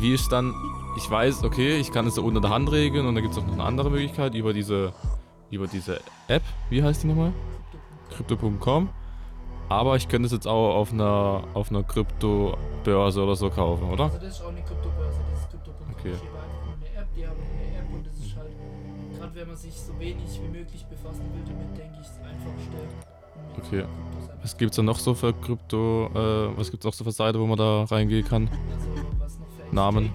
Wie 0.00 0.14
ist 0.14 0.30
dann, 0.32 0.54
ich 0.96 1.10
weiß, 1.10 1.44
okay, 1.44 1.76
ich 1.78 1.92
kann 1.92 2.06
es 2.06 2.14
so 2.14 2.22
unter 2.24 2.40
der 2.40 2.50
Hand 2.50 2.70
regeln 2.72 3.06
und 3.06 3.14
da 3.14 3.20
gibt 3.20 3.32
es 3.34 3.38
auch 3.38 3.46
noch 3.46 3.52
eine 3.54 3.64
andere 3.64 3.90
Möglichkeit 3.90 4.34
über 4.34 4.52
diese, 4.52 4.92
über 5.50 5.66
diese 5.66 6.00
App, 6.28 6.42
wie 6.70 6.82
heißt 6.82 7.02
die 7.02 7.08
nochmal? 7.08 7.32
Crypto.com. 8.10 8.88
Aber 9.68 9.94
ich 9.96 10.08
könnte 10.08 10.26
es 10.26 10.32
jetzt 10.32 10.48
auch 10.48 10.74
auf 10.74 10.92
einer, 10.92 11.44
auf 11.54 11.70
einer 11.70 11.82
Kryptobörse 11.84 13.22
oder 13.22 13.36
so 13.36 13.50
kaufen, 13.50 13.88
oder? 13.90 14.04
Also 14.04 14.18
das 14.18 14.28
ist 14.38 14.42
auch 14.42 14.48
eine 14.48 14.62
Kryptobörse, 14.62 15.20
das 15.32 15.40
ist 15.42 15.50
Krypto.com. 15.50 15.86
Okay. 15.96 16.12
Ich 16.14 16.28
habe 16.28 16.38
einfach 16.38 16.64
nur 16.66 16.74
eine 16.74 16.96
App, 17.02 17.08
die 17.14 17.26
haben 17.26 17.36
eine 17.38 17.78
App 17.78 17.94
und 17.94 18.06
das 18.06 18.14
ist 18.14 18.36
halt, 18.36 18.50
gerade 19.18 19.34
wenn 19.34 19.46
man 19.48 19.56
sich 19.56 19.74
so 19.80 19.92
wenig 20.00 20.40
wie 20.42 20.48
möglich 20.58 20.84
befassen 20.86 21.22
will 21.34 21.42
damit, 21.46 21.78
denke 21.78 21.98
ich, 22.00 22.06
das 22.08 22.18
einfachste. 22.18 22.76
um 23.36 23.56
mit 23.56 23.66
Okay. 23.66 23.82
Einfach- 23.82 24.42
Was 24.42 24.56
gibt's 24.56 24.76
da 24.76 24.82
noch 24.82 24.98
so 24.98 25.14
für 25.14 25.32
Krypto, 25.34 26.06
äh, 26.14 26.58
was 26.58 26.70
gibt's 26.70 26.86
auch 26.86 26.94
so 26.94 27.04
für 27.04 27.12
Seiten, 27.12 27.38
wo 27.38 27.46
man 27.46 27.58
da 27.58 27.84
reingehen 27.84 28.24
kann? 28.26 28.48
Also 28.72 28.88
noch 28.88 29.09
Namen. 29.72 30.10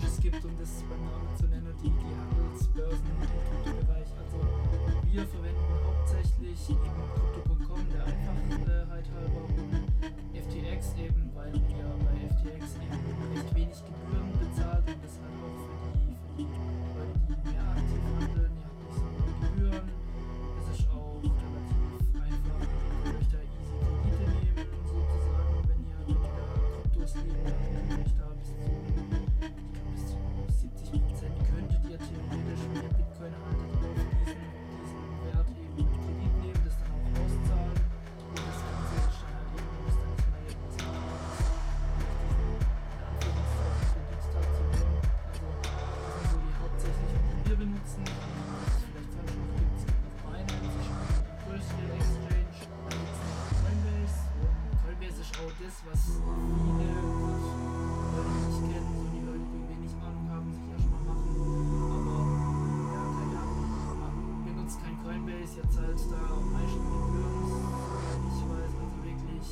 Coinbase, 65.56 65.62
ihr 65.62 65.70
zahlt 65.70 66.00
da 66.12 66.34
am 66.34 66.52
meisten 66.54 66.84
Gebühren, 66.84 67.40
soweit 67.42 68.24
ich 68.28 68.42
weiß, 68.50 68.72
also 68.76 68.96
wirklich 69.04 69.48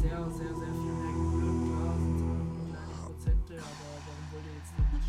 sehr, 0.00 0.30
sehr, 0.30 0.54
sehr 0.54 0.72
viel 0.74 0.92
mehr 0.92 1.12
Gebühren. 1.12 1.58
Klar 1.70 1.94
sind 1.98 2.14
es 2.14 2.20
immer 2.20 2.40
nur 2.44 2.64
kleine 2.70 2.96
Prozente, 3.04 3.54
aber 3.56 3.96
warum 4.06 4.24
wollt 4.32 4.46
ihr 4.46 4.54
jetzt 4.60 4.72
nicht? 4.76 5.08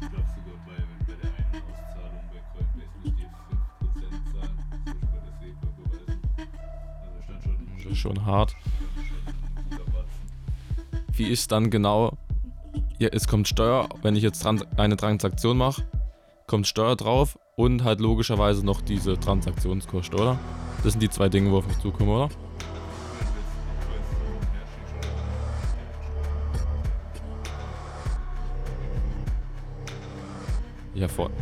Ich 0.00 0.08
glaube 0.08 0.28
sogar 0.34 0.58
bei, 0.66 0.78
bei 1.06 1.14
der 1.20 1.30
einen 1.34 1.62
Auszahlung 1.68 2.24
bei 2.30 2.40
Coinbase 2.52 2.96
müsst 3.02 3.18
ihr 3.18 3.28
5% 3.28 4.22
zahlen. 4.32 4.56
Das 4.84 4.94
ist 4.94 5.10
bei 5.12 5.18
der 5.18 5.34
SEPA 5.40 5.68
beweisen. 5.76 6.20
Also 7.02 7.22
stand 7.22 7.42
schon, 7.42 7.56
Das 7.76 7.92
ist 7.92 7.98
schon 7.98 8.26
hart. 8.26 8.56
Wie 11.12 11.26
ist 11.26 11.50
dann 11.50 11.70
genau, 11.70 12.16
ja, 13.00 13.08
es 13.10 13.26
kommt 13.26 13.48
Steuer, 13.48 13.88
wenn 14.02 14.14
ich 14.14 14.22
jetzt 14.22 14.40
trans 14.40 14.62
eine 14.76 14.96
Transaktion 14.96 15.58
mache, 15.58 15.84
kommt 16.46 16.68
Steuer 16.68 16.94
drauf 16.94 17.36
und 17.58 17.82
halt 17.82 17.98
logischerweise 17.98 18.64
noch 18.64 18.80
diese 18.80 19.18
Transaktionskosten, 19.18 20.16
oder? 20.16 20.38
Das 20.84 20.92
sind 20.92 21.02
die 21.02 21.10
zwei 21.10 21.28
Dinge, 21.28 21.50
wo 21.50 21.58
auf 21.58 21.66
mich 21.66 21.78
zukommen, 21.80 22.08
oder? 22.08 22.28
Ja, 30.94 31.08
draußen 31.08 31.34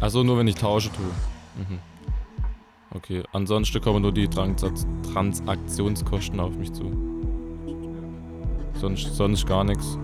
Also 0.00 0.22
nur 0.22 0.38
wenn 0.38 0.46
ich 0.46 0.54
tausche 0.54 0.92
tue. 0.92 1.04
Mhm. 1.56 1.80
Okay, 2.94 3.24
ansonsten 3.32 3.80
kommen 3.80 4.02
nur 4.02 4.12
die 4.12 4.28
Transa 4.28 4.70
Transaktionskosten 5.12 6.38
auf 6.38 6.54
mich 6.56 6.72
zu. 6.72 6.92
Sonst, 8.74 9.16
sonst 9.16 9.46
gar 9.46 9.64
nichts. 9.64 9.98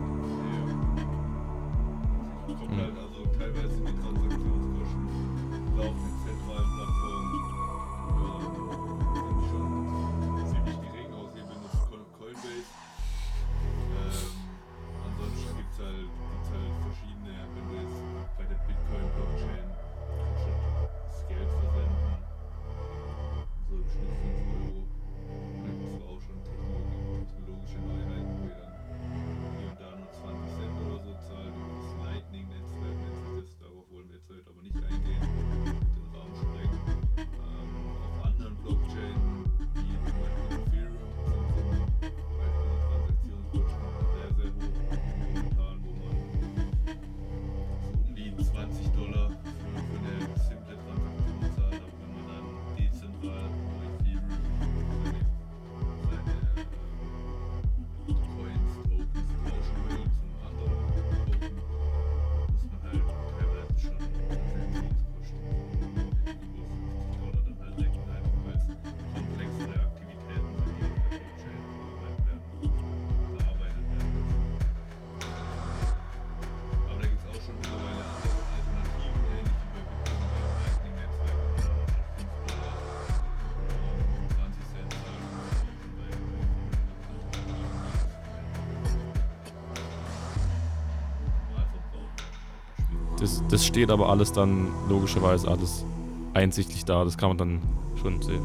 Das, 93.28 93.42
das 93.48 93.66
steht 93.66 93.90
aber 93.90 94.08
alles 94.08 94.32
dann 94.32 94.68
logischerweise 94.88 95.48
alles 95.48 95.84
einsichtlich 96.32 96.86
da. 96.86 97.04
Das 97.04 97.18
kann 97.18 97.28
man 97.28 97.36
dann 97.36 97.60
schon 98.00 98.22
sehen. 98.22 98.40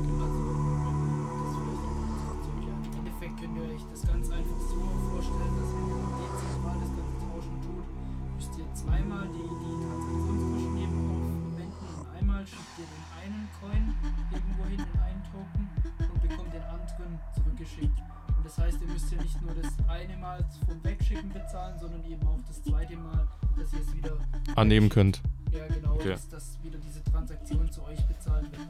Zurückgeschickt. 17.33 17.99
Und 18.37 18.45
das 18.45 18.57
heißt, 18.57 18.81
ihr 18.81 18.87
müsst 18.87 19.11
ja 19.11 19.21
nicht 19.21 19.41
nur 19.41 19.55
das 19.55 19.71
eine 19.87 20.17
Mal 20.17 20.45
vom 20.67 20.81
Wegschicken 21.13 21.33
bezahlen, 21.33 21.77
sondern 21.79 22.03
eben 22.05 22.27
auch 22.27 22.39
das 22.47 22.63
zweite 22.63 22.95
Mal, 22.97 23.27
dass 23.57 23.73
ihr 23.73 23.79
es 23.81 23.95
wieder 23.95 24.17
Annehmen 24.55 24.89
könnt. 24.89 25.21
ja, 25.51 25.67
genau, 25.67 25.93
Okay. 25.93 26.11
dass, 26.11 26.27
dass 26.29 26.57
wieder 26.63 26.79
diese 26.79 27.03
Transaktion 27.03 27.71
zu 27.71 27.83
euch 27.85 28.03
bezahlt 28.07 28.49
wird. 28.51 28.61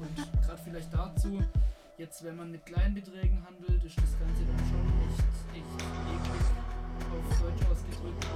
Und 0.00 0.42
gerade 0.42 0.60
vielleicht 0.64 0.92
dazu, 0.94 1.42
jetzt 1.98 2.22
wenn 2.24 2.36
man 2.36 2.50
mit 2.52 2.64
kleinen 2.64 2.94
Beträgen 2.94 3.44
handelt, 3.44 3.82
ist 3.84 3.96
das 3.98 4.18
Ganze 4.18 4.44
dann 4.44 4.58
schon 4.58 4.86
echt, 5.54 5.64
echt 5.64 5.74
eklig 5.82 6.44
auf 7.10 7.40
Deutsch 7.40 7.66
ausgedrückt, 7.70 8.26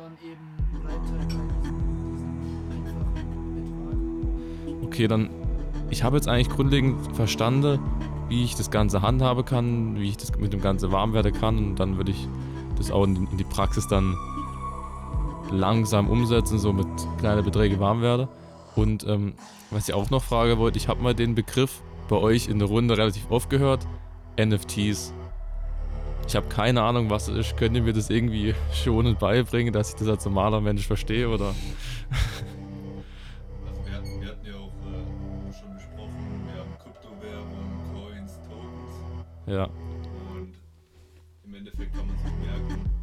sondern 0.00 0.18
eben 0.24 0.40
Reiter. 0.84 1.18
Okay, 4.84 5.08
dann. 5.08 5.30
Ich 5.90 6.04
habe 6.04 6.16
jetzt 6.16 6.28
eigentlich 6.28 6.48
grundlegend 6.48 7.16
verstanden, 7.16 7.80
wie 8.28 8.44
ich 8.44 8.54
das 8.54 8.70
Ganze 8.70 9.02
handhaben 9.02 9.44
kann, 9.44 9.96
wie 9.98 10.08
ich 10.08 10.16
das 10.16 10.36
mit 10.38 10.52
dem 10.52 10.60
Ganze 10.60 10.92
warm 10.92 11.12
werden 11.14 11.32
kann 11.32 11.58
und 11.58 11.80
dann 11.80 11.96
würde 11.96 12.12
ich 12.12 12.28
das 12.76 12.92
auch 12.92 13.02
in, 13.02 13.26
die 13.36 13.44
Praxis 13.44 13.88
dann 13.88 14.16
langsam 15.50 16.08
umsetzen, 16.08 16.60
so 16.60 16.72
mit 16.72 16.86
kleinen 17.18 17.44
Beträgen 17.44 17.80
warm 17.80 18.02
werde. 18.02 18.28
Und 18.76 19.04
ähm, 19.08 19.34
was 19.72 19.88
ich 19.88 19.94
auch 19.94 20.10
noch 20.10 20.22
fragen 20.22 20.58
wollte, 20.58 20.78
ich 20.78 20.86
habe 20.86 21.02
mal 21.02 21.12
den 21.12 21.34
Begriff 21.34 21.82
bei 22.08 22.16
euch 22.16 22.46
in 22.46 22.60
der 22.60 22.68
Runde 22.68 22.96
relativ 22.96 23.28
oft 23.30 23.50
gehört, 23.50 23.84
NFTs. 24.38 25.12
Ich 26.30 26.36
habe 26.36 26.46
keine 26.46 26.80
Ahnung, 26.82 27.10
was 27.10 27.26
es 27.26 27.48
ist. 27.48 27.56
Könnt 27.56 27.74
ihr 27.74 27.82
mir 27.82 27.92
das 27.92 28.08
irgendwie 28.08 28.54
schonend 28.72 29.18
beibringen, 29.18 29.72
dass 29.72 29.88
ich 29.88 29.96
das 29.96 30.06
als 30.06 30.24
normaler 30.24 30.60
Mensch 30.60 30.86
verstehe, 30.86 31.28
oder? 31.28 31.56
Also 33.66 33.84
wir, 33.84 33.92
hatten, 33.94 34.20
wir 34.20 34.28
hatten 34.28 34.46
ja 34.46 34.54
auch 34.54 34.68
äh, 34.68 35.52
schon 35.52 35.74
besprochen, 35.74 36.46
wir 36.46 36.60
haben 36.60 36.78
Kryptowährungen, 36.78 37.82
Coins, 37.92 38.38
Tokens. 38.48 38.94
Ja. 39.48 39.64
Und 39.64 40.54
im 41.46 41.54
Endeffekt 41.54 41.92
kann 41.96 42.06
man 42.06 42.16
sich 42.18 42.32
merken, 42.46 42.99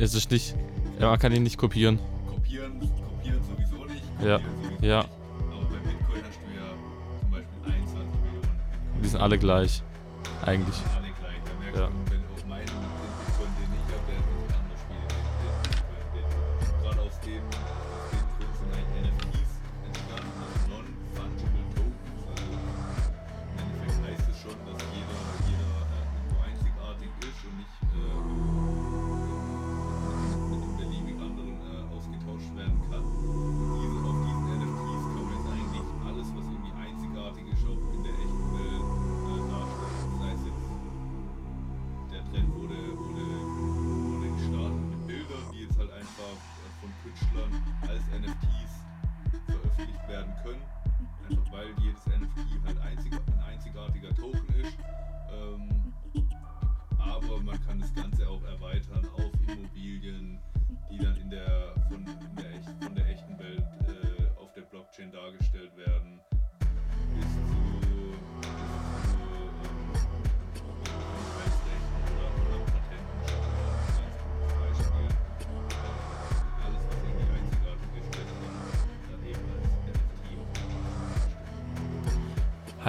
Es 0.00 0.14
ist 0.14 0.30
nicht. 0.30 0.54
Ja, 0.98 1.10
man 1.10 1.18
kann 1.18 1.30
ihn 1.30 1.42
nicht 1.42 1.58
kopieren. 1.58 1.98
Kopieren, 2.26 2.80
kopieren 2.80 3.40
sowieso 3.44 3.84
nicht. 3.84 4.02
Ja. 4.24 4.38
Sowieso 4.38 4.86
ja. 4.86 4.98
Nicht. 5.00 5.10
Aber 5.52 5.64
bei 5.64 5.76
Bitcoin 5.76 6.22
hast 6.26 6.40
du 6.40 6.50
ja 6.56 7.20
zum 7.20 7.30
Beispiel 7.30 7.72
21 7.74 8.20
Millionen. 8.22 9.02
Die 9.02 9.08
sind 9.08 9.20
alle 9.20 9.38
gleich. 9.38 9.82
Eigentlich. 10.46 10.76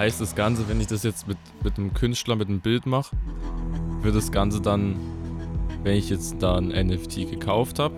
heißt 0.02 0.20
das 0.20 0.34
Ganze, 0.34 0.68
wenn 0.68 0.80
ich 0.80 0.88
das 0.88 1.04
jetzt 1.04 1.28
mit, 1.28 1.38
mit 1.62 1.78
einem 1.78 1.94
Künstler, 1.94 2.34
mit 2.34 2.48
einem 2.48 2.60
Bild 2.60 2.86
mache, 2.86 3.14
wird 4.00 4.16
das 4.16 4.32
Ganze 4.32 4.60
dann, 4.60 4.96
wenn 5.84 5.94
ich 5.94 6.10
jetzt 6.10 6.42
da 6.42 6.56
ein 6.56 6.68
NFT 6.70 7.30
gekauft 7.30 7.78
habe, 7.78 7.94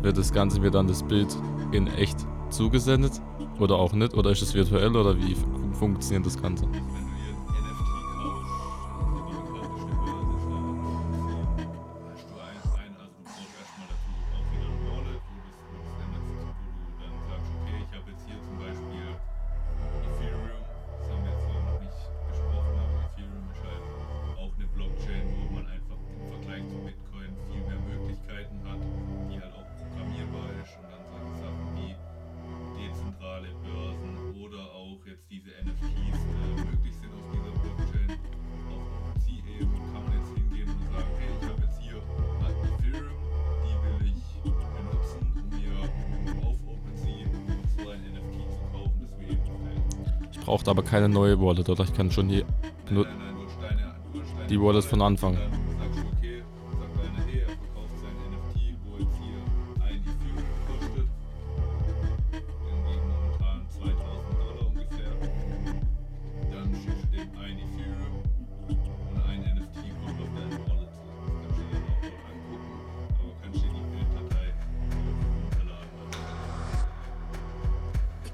wird 0.00 0.16
das 0.16 0.32
Ganze 0.32 0.60
mir 0.60 0.70
dann 0.70 0.88
das 0.88 1.02
Bild 1.02 1.28
in 1.72 1.88
echt 1.88 2.16
zugesendet 2.48 3.20
oder 3.58 3.76
auch 3.76 3.92
nicht? 3.92 4.14
Oder 4.14 4.30
ist 4.30 4.40
es 4.40 4.54
virtuell 4.54 4.96
oder 4.96 5.14
wie 5.18 5.36
funktioniert 5.78 6.24
das 6.24 6.40
Ganze? 6.40 6.66
braucht 50.46 50.68
aber 50.68 50.84
keine 50.84 51.08
neue 51.08 51.40
Wallet, 51.40 51.68
oder? 51.68 51.82
Ich 51.82 51.92
kann 51.92 52.08
schon 52.12 52.28
die, 52.28 52.36
nein, 52.36 52.46
nein, 52.90 53.04
nein, 53.18 53.34
nur 53.34 53.50
Steine, 53.50 53.94
nur 54.14 54.24
Steine, 54.24 54.46
die 54.48 54.60
Wallet 54.60 54.84
von 54.84 55.02
Anfang. 55.02 55.36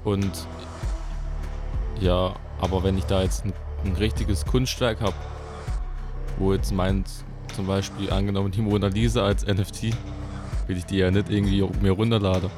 Und 0.05 0.47
ja, 2.03 2.35
aber 2.59 2.83
wenn 2.83 2.97
ich 2.97 3.05
da 3.05 3.23
jetzt 3.23 3.45
ein, 3.45 3.53
ein 3.85 3.95
richtiges 3.95 4.45
Kunstwerk 4.45 4.99
habe, 4.99 5.15
wo 6.37 6.51
jetzt 6.51 6.73
meint, 6.73 7.07
zum 7.55 7.65
Beispiel 7.65 8.11
angenommen 8.11 8.51
die 8.51 8.61
Mona 8.61 8.87
Lisa 8.87 9.23
als 9.23 9.47
NFT, 9.47 9.95
will 10.67 10.75
ich 10.75 10.85
die 10.85 10.97
ja 10.97 11.09
nicht 11.11 11.29
irgendwie 11.29 11.63
mir 11.81 11.91
runterladen. 11.91 12.51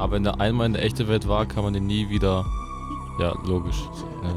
Aber 0.00 0.12
wenn 0.12 0.24
er 0.24 0.40
einmal 0.40 0.64
in 0.66 0.72
der 0.72 0.82
echten 0.82 1.06
Welt 1.08 1.28
war, 1.28 1.44
kann 1.44 1.62
man 1.62 1.74
ihn 1.74 1.86
nie 1.86 2.08
wieder. 2.08 2.46
Ja, 3.18 3.34
logisch. 3.44 3.82
Ja, 4.22 4.34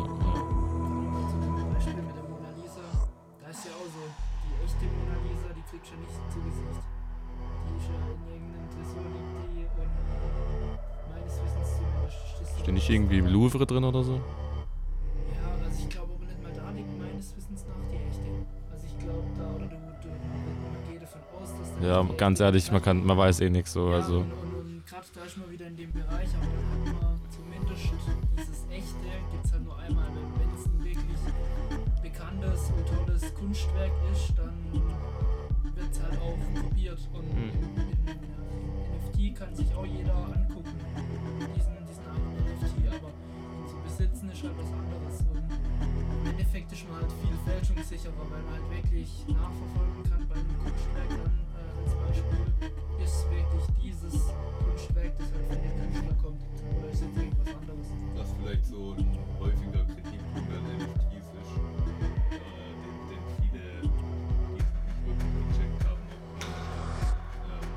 Steht 12.60 12.74
nicht 12.74 12.90
irgendwie 12.90 13.18
im 13.18 13.28
Louvre 13.28 13.66
drin 13.66 13.84
oder 13.84 14.04
so? 14.04 14.14
Ja, 14.14 14.20
also 15.66 15.80
ich 15.82 15.90
glaube 15.90 16.12
aber 16.16 16.26
nicht 16.26 16.44
mal 16.44 16.52
da 16.54 16.70
liegt 16.72 16.98
meines 17.00 17.36
Wissens 17.36 17.66
nach 17.68 17.76
die 17.92 17.96
echte. 17.98 18.22
Also 18.72 18.86
ich 18.88 18.98
glaube 19.00 19.24
da, 19.38 19.44
oder 19.56 19.66
du, 19.66 19.76
du 19.76 20.08
man 20.08 20.92
geht 20.92 21.02
davon 21.02 21.22
aus, 21.42 21.50
dass 21.60 21.80
da 21.80 21.88
Ja, 21.88 22.04
ganz 22.18 22.40
ehrlich, 22.40 22.72
man, 22.72 22.82
kann, 22.82 23.06
man 23.06 23.18
weiß 23.18 23.42
eh 23.42 23.50
nichts 23.50 23.74
so. 23.74 23.90
ja, 23.90 23.96
Also. 23.96 24.20
und, 24.20 24.32
und, 24.32 24.53
ist 25.34 25.40
man 25.40 25.50
wieder 25.50 25.66
in 25.66 25.76
dem 25.76 25.92
Bereich, 25.92 26.30
aber 26.38 26.46
dann 26.46 26.94
hat 26.94 27.02
man 27.02 27.20
zumindest 27.34 27.90
dieses 28.38 28.68
echte, 28.70 29.10
gibt 29.32 29.44
es 29.44 29.52
halt 29.52 29.64
nur 29.64 29.76
einmal. 29.80 30.06
Wenn 30.38 30.54
es 30.54 30.68
ein 30.68 30.78
wirklich 30.78 31.18
bekanntes 32.04 32.70
und 32.70 32.86
tolles 32.86 33.34
Kunstwerk 33.34 33.92
ist, 34.12 34.38
dann 34.38 34.54
wird 35.74 35.90
es 35.92 36.04
halt 36.04 36.22
auch 36.22 36.38
kopiert. 36.62 37.10
Und 37.14 37.26
Hm. 37.34 37.50
in, 37.50 38.14
in, 38.14 38.22
NFT 38.94 39.36
kann 39.36 39.56
sich 39.56 39.74
auch 39.74 39.88
jeder 39.88 40.14
angucken, 40.14 40.78
diesen, 41.58 41.82
diesen 41.82 42.06
einen 42.14 42.38
NFT, 42.54 42.94
aber 42.94 43.10
zu 43.66 43.78
besitzen 43.82 44.30
ist 44.30 44.44
halt 44.44 44.54
was 44.56 44.70
anderes. 44.70 45.26
Und 45.34 45.42
im 45.42 46.30
Endeffekt 46.30 46.72
ist 46.74 46.88
man 46.88 47.02
halt 47.02 47.12
viel 47.12 47.38
fälschungssicherer, 47.44 48.14
weil 48.30 48.44
man 48.44 48.54
halt 48.54 48.70
wirklich 48.70 49.26
nachverfolgen 49.30 50.04
kann 50.06 50.28
bei 50.30 50.36
einem 50.36 50.58
Kunstwerk 50.62 51.10
dann 51.10 51.34
äh, 51.58 51.90
ist 53.04 53.26
wirklich 53.30 53.66
dieses 53.82 54.14
Kunstwerk, 54.64 55.14
das 55.18 55.28
halt 55.34 55.46
von 55.48 55.58
den 55.62 55.74
Künstler 55.80 56.16
kommt. 56.22 56.42
Oder 56.78 56.88
ist 56.90 57.02
jetzt 57.02 57.18
irgendwas 57.18 57.48
anderes? 57.48 57.88
Was 58.16 58.30
vielleicht 58.40 58.66
so 58.66 58.96
ein 58.98 59.08
häufiger 59.40 59.84
Kritikpunkt 59.86 60.50
an 60.54 60.64
NFTs 60.78 61.28
ist, 61.34 61.54
äh, 62.32 62.40
den, 62.80 62.96
den 63.10 63.24
viele, 63.42 63.64
die 63.82 64.54
nicht 64.54 64.70
wirklich 65.06 65.34
gecheckt 65.50 65.82
haben, 65.86 66.04
ähm, 67.50 67.68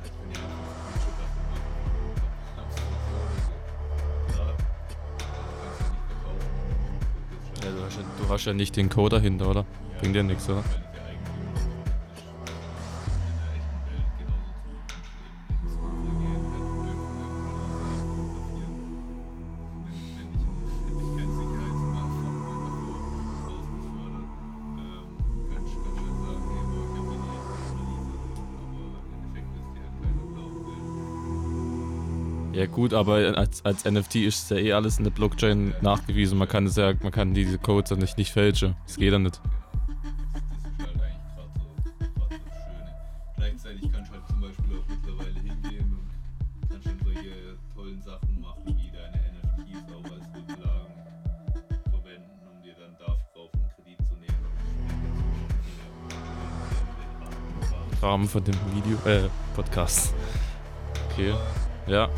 halt 0.00 0.12
wenn 0.20 0.30
ihr 0.30 0.38
einfach 0.38 0.60
einen 0.60 0.76
Screenshot 0.84 1.16
davon 1.18 1.44
macht, 1.50 1.66
hab's 2.56 2.76
du 2.76 2.82
so 2.84 3.16
oder 3.18 3.38
so. 3.42 3.54
Klar, 4.32 4.52
äh, 4.52 4.58
kannst 5.64 5.80
du 5.80 5.86
nicht 5.90 6.06
verkaufen. 6.08 6.48
Das 7.32 7.42
ist 7.42 7.64
Ja, 7.64 7.70
du, 7.72 7.80
hast 7.84 7.96
ja, 7.96 8.04
du 8.18 8.28
hast 8.28 8.44
ja 8.44 8.52
nicht 8.52 8.76
den 8.76 8.88
Code 8.88 9.16
dahinter, 9.16 9.48
oder? 9.50 9.60
Ja, 9.60 9.98
Bringt 10.00 10.14
dir 10.14 10.22
nichts, 10.22 10.48
oder? 10.48 10.62
Gut, 32.74 32.92
aber 32.92 33.14
als, 33.38 33.64
als 33.64 33.84
NFT 33.84 34.16
ist 34.16 34.50
ja 34.50 34.56
eh 34.56 34.72
alles 34.72 34.98
in 34.98 35.04
der 35.04 35.12
Blockchain 35.12 35.72
nachgewiesen. 35.80 36.36
Man 36.36 36.48
kann 36.48 36.66
es 36.66 36.76
ja, 36.76 36.92
man 37.02 37.12
kann 37.12 37.32
diese 37.32 37.56
Codes 37.58 37.90
ja 37.90 37.96
nicht, 37.96 38.18
nicht 38.18 38.32
fälschen. 38.32 38.74
Das 38.86 38.96
geht 38.96 39.12
ja 39.12 39.18
nicht. 39.18 39.40
Das 39.40 40.58
ist 40.58 40.80
halt 40.80 41.00
eigentlich 41.00 41.24
gerade 41.34 41.50
so, 41.54 41.62
grad 42.18 42.30
so 42.30 42.36
das 42.44 42.58
Schöne. 42.66 42.90
Gleichzeitig 43.36 43.92
kannst 43.92 44.10
du 44.10 44.14
halt 44.14 44.28
zum 44.28 44.40
Beispiel 44.40 44.76
auch 44.76 44.88
mittlerweile 44.88 45.40
hingehen 45.40 45.96
und 45.96 46.68
kannst 46.68 46.88
solche 47.04 47.56
tollen 47.74 48.02
Sachen 48.02 48.40
machen, 48.40 48.66
wie 48.66 48.90
deine 48.90 49.22
NFTs 49.32 49.86
auch 49.94 50.10
als 50.10 50.26
Rücklagen 50.34 50.94
verwenden, 51.90 52.34
um 52.50 52.62
dir 52.62 52.74
dann 52.74 52.96
darauf 52.98 53.54
einen 53.54 53.70
Kredit 53.76 53.98
zu 54.08 54.14
nehmen. 54.14 54.44
Rahmen 58.02 58.28
von 58.28 58.42
dem 58.42 58.56
Video, 58.74 58.98
äh, 59.08 59.28
Podcast. 59.54 60.12
Okay. 61.10 61.32
Ja, 61.86 62.08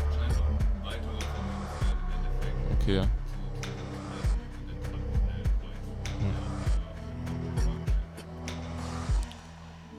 okay. 2.87 2.99
Coins. 2.99 3.07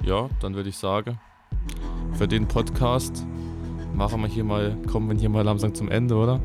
Ja, 0.05 0.29
dann 0.41 0.55
würde 0.55 0.71
ich 0.71 0.77
sagen, 0.79 1.19
für 2.15 2.27
den 2.27 2.49
Podcast 2.49 3.27
machen 3.95 4.23
wir 4.23 4.29
hier 4.29 4.45
mal, 4.45 4.75
kommen 4.91 5.11
wir 5.11 5.19
hier 5.19 5.29
mal 5.29 5.43
langsam 5.45 5.75
zum 5.75 5.91
Ende, 5.91 6.15
oder? 6.15 6.41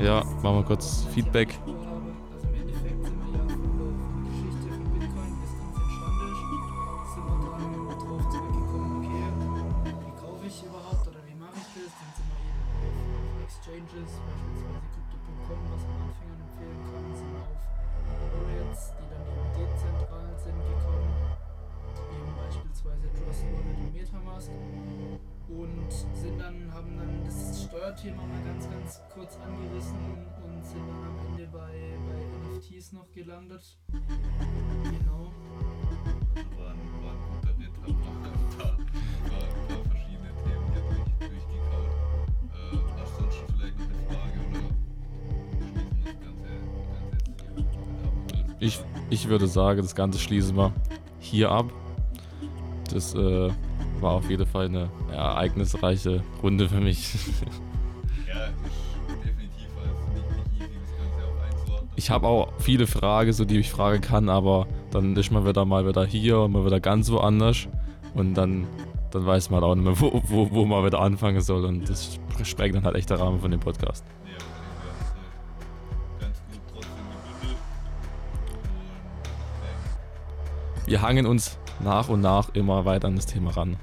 Ja, 0.00 0.24
machen 0.42 0.56
wir 0.56 0.64
kurz 0.64 1.06
Feedback. 1.14 1.56
Ich, 48.60 48.78
ich 49.08 49.28
würde 49.28 49.46
sagen, 49.46 49.80
das 49.80 49.94
Ganze 49.94 50.18
schließen 50.18 50.54
wir 50.56 50.72
hier 51.18 51.50
ab. 51.50 51.72
Das 52.92 53.14
äh, 53.14 53.48
war 54.00 54.12
auf 54.12 54.28
jeden 54.28 54.46
Fall 54.46 54.66
eine 54.66 54.90
ereignisreiche 55.10 56.22
Runde 56.42 56.68
für 56.68 56.80
mich. 56.80 57.14
Ja, 58.28 58.48
definitiv 59.24 59.68
also 59.82 60.12
nicht, 60.12 60.60
nicht 60.60 60.82
das 60.82 60.90
Ganze 60.98 61.24
auch 61.24 61.46
einzuordnen. 61.46 61.90
Ich 61.96 62.10
habe 62.10 62.26
auch 62.26 62.52
viele 62.58 62.86
Fragen, 62.86 63.32
so 63.32 63.44
die 63.44 63.58
ich 63.58 63.70
fragen 63.70 64.02
kann, 64.02 64.28
aber 64.28 64.66
dann 64.90 65.16
ist 65.16 65.30
man 65.32 65.46
wieder 65.46 65.64
mal 65.64 65.86
wieder 65.86 66.04
hier 66.04 66.40
und 66.40 66.52
mal 66.52 66.66
wieder 66.66 66.80
ganz 66.80 67.10
woanders 67.10 67.66
und 68.14 68.34
dann, 68.34 68.66
dann 69.10 69.24
weiß 69.24 69.50
man 69.50 69.62
halt 69.62 69.70
auch 69.70 69.74
nicht 69.74 69.84
mehr, 69.84 70.00
wo, 70.00 70.22
wo, 70.26 70.50
wo 70.50 70.64
man 70.66 70.84
wieder 70.84 71.00
anfangen 71.00 71.40
soll 71.40 71.64
und 71.64 71.88
das 71.88 72.18
sprengt 72.44 72.74
dann 72.74 72.84
halt 72.84 72.96
echt 72.96 73.08
der 73.08 73.20
Rahmen 73.20 73.40
von 73.40 73.50
dem 73.50 73.60
Podcast. 73.60 74.04
Wir 80.90 81.02
hangen 81.02 81.24
uns 81.24 81.56
nach 81.78 82.08
und 82.08 82.20
nach 82.20 82.52
immer 82.54 82.84
weiter 82.84 83.06
an 83.06 83.14
das 83.14 83.26
Thema 83.26 83.52
ran. 83.52 83.76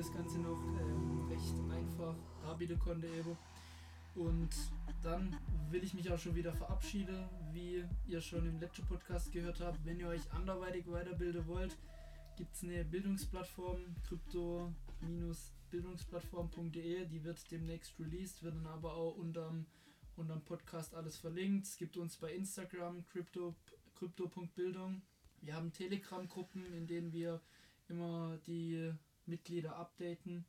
das 0.00 0.12
Ganze 0.14 0.38
noch 0.38 0.62
ähm, 0.80 1.28
recht 1.28 1.54
einfach 1.70 2.14
darbieten 2.42 2.78
konnte 2.78 3.06
eben. 3.06 3.36
Und 4.20 4.50
dann 5.02 5.36
will 5.70 5.82
ich 5.82 5.94
mich 5.94 6.12
auch 6.12 6.18
schon 6.18 6.34
wieder 6.34 6.52
verabschieden, 6.52 7.26
wie 7.52 7.82
ihr 8.06 8.20
schon 8.20 8.46
im 8.46 8.60
letzten 8.60 8.84
Podcast 8.84 9.32
gehört 9.32 9.60
habt. 9.60 9.82
Wenn 9.86 9.98
ihr 9.98 10.08
euch 10.08 10.30
anderweitig 10.32 10.86
weiterbilden 10.90 11.46
wollt, 11.46 11.74
gibt 12.36 12.54
es 12.54 12.62
eine 12.62 12.84
Bildungsplattform, 12.84 13.80
krypto-bildungsplattform.de, 14.06 17.06
die 17.06 17.24
wird 17.24 17.50
demnächst 17.50 17.98
released, 17.98 18.42
wird 18.42 18.56
dann 18.56 18.66
aber 18.66 18.92
auch 18.92 19.16
unterm, 19.16 19.64
unterm 20.16 20.44
Podcast 20.44 20.94
alles 20.94 21.16
verlinkt. 21.16 21.66
Es 21.66 21.78
gibt 21.78 21.96
uns 21.96 22.18
bei 22.18 22.34
Instagram 22.34 23.06
crypto, 23.06 23.56
crypto.bildung. 23.94 25.00
Wir 25.40 25.54
haben 25.54 25.72
Telegram-Gruppen, 25.72 26.74
in 26.74 26.86
denen 26.86 27.14
wir 27.14 27.40
immer 27.88 28.36
die 28.46 28.92
Mitglieder 29.24 29.76
updaten. 29.76 30.44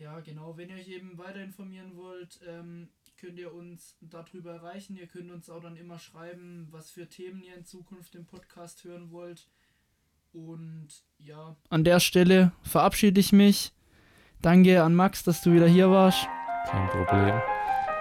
Ja, 0.00 0.18
genau. 0.20 0.56
Wenn 0.56 0.70
ihr 0.70 0.76
euch 0.76 0.88
eben 0.88 1.18
weiter 1.18 1.42
informieren 1.42 1.94
wollt, 1.94 2.40
ähm, 2.48 2.88
könnt 3.18 3.38
ihr 3.38 3.52
uns 3.52 3.98
darüber 4.00 4.54
erreichen. 4.54 4.96
Ihr 4.96 5.06
könnt 5.06 5.30
uns 5.30 5.50
auch 5.50 5.60
dann 5.60 5.76
immer 5.76 5.98
schreiben, 5.98 6.68
was 6.70 6.90
für 6.90 7.06
Themen 7.06 7.42
ihr 7.42 7.54
in 7.54 7.66
Zukunft 7.66 8.14
im 8.14 8.24
Podcast 8.24 8.82
hören 8.84 9.10
wollt. 9.10 9.46
Und 10.32 10.88
ja, 11.18 11.54
an 11.68 11.84
der 11.84 12.00
Stelle 12.00 12.52
verabschiede 12.62 13.20
ich 13.20 13.32
mich. 13.32 13.72
Danke 14.40 14.82
an 14.82 14.94
Max, 14.94 15.22
dass 15.22 15.42
du 15.42 15.52
wieder 15.52 15.68
hier 15.68 15.90
warst. 15.90 16.26
Kein 16.66 16.88
Problem. 16.88 17.06
Gerne 17.06 17.42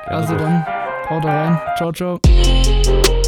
Also 0.07 0.37
dann, 0.37 0.65
haut 1.09 1.25
rein. 1.25 1.59
Ciao, 1.75 1.91
ciao. 1.91 3.18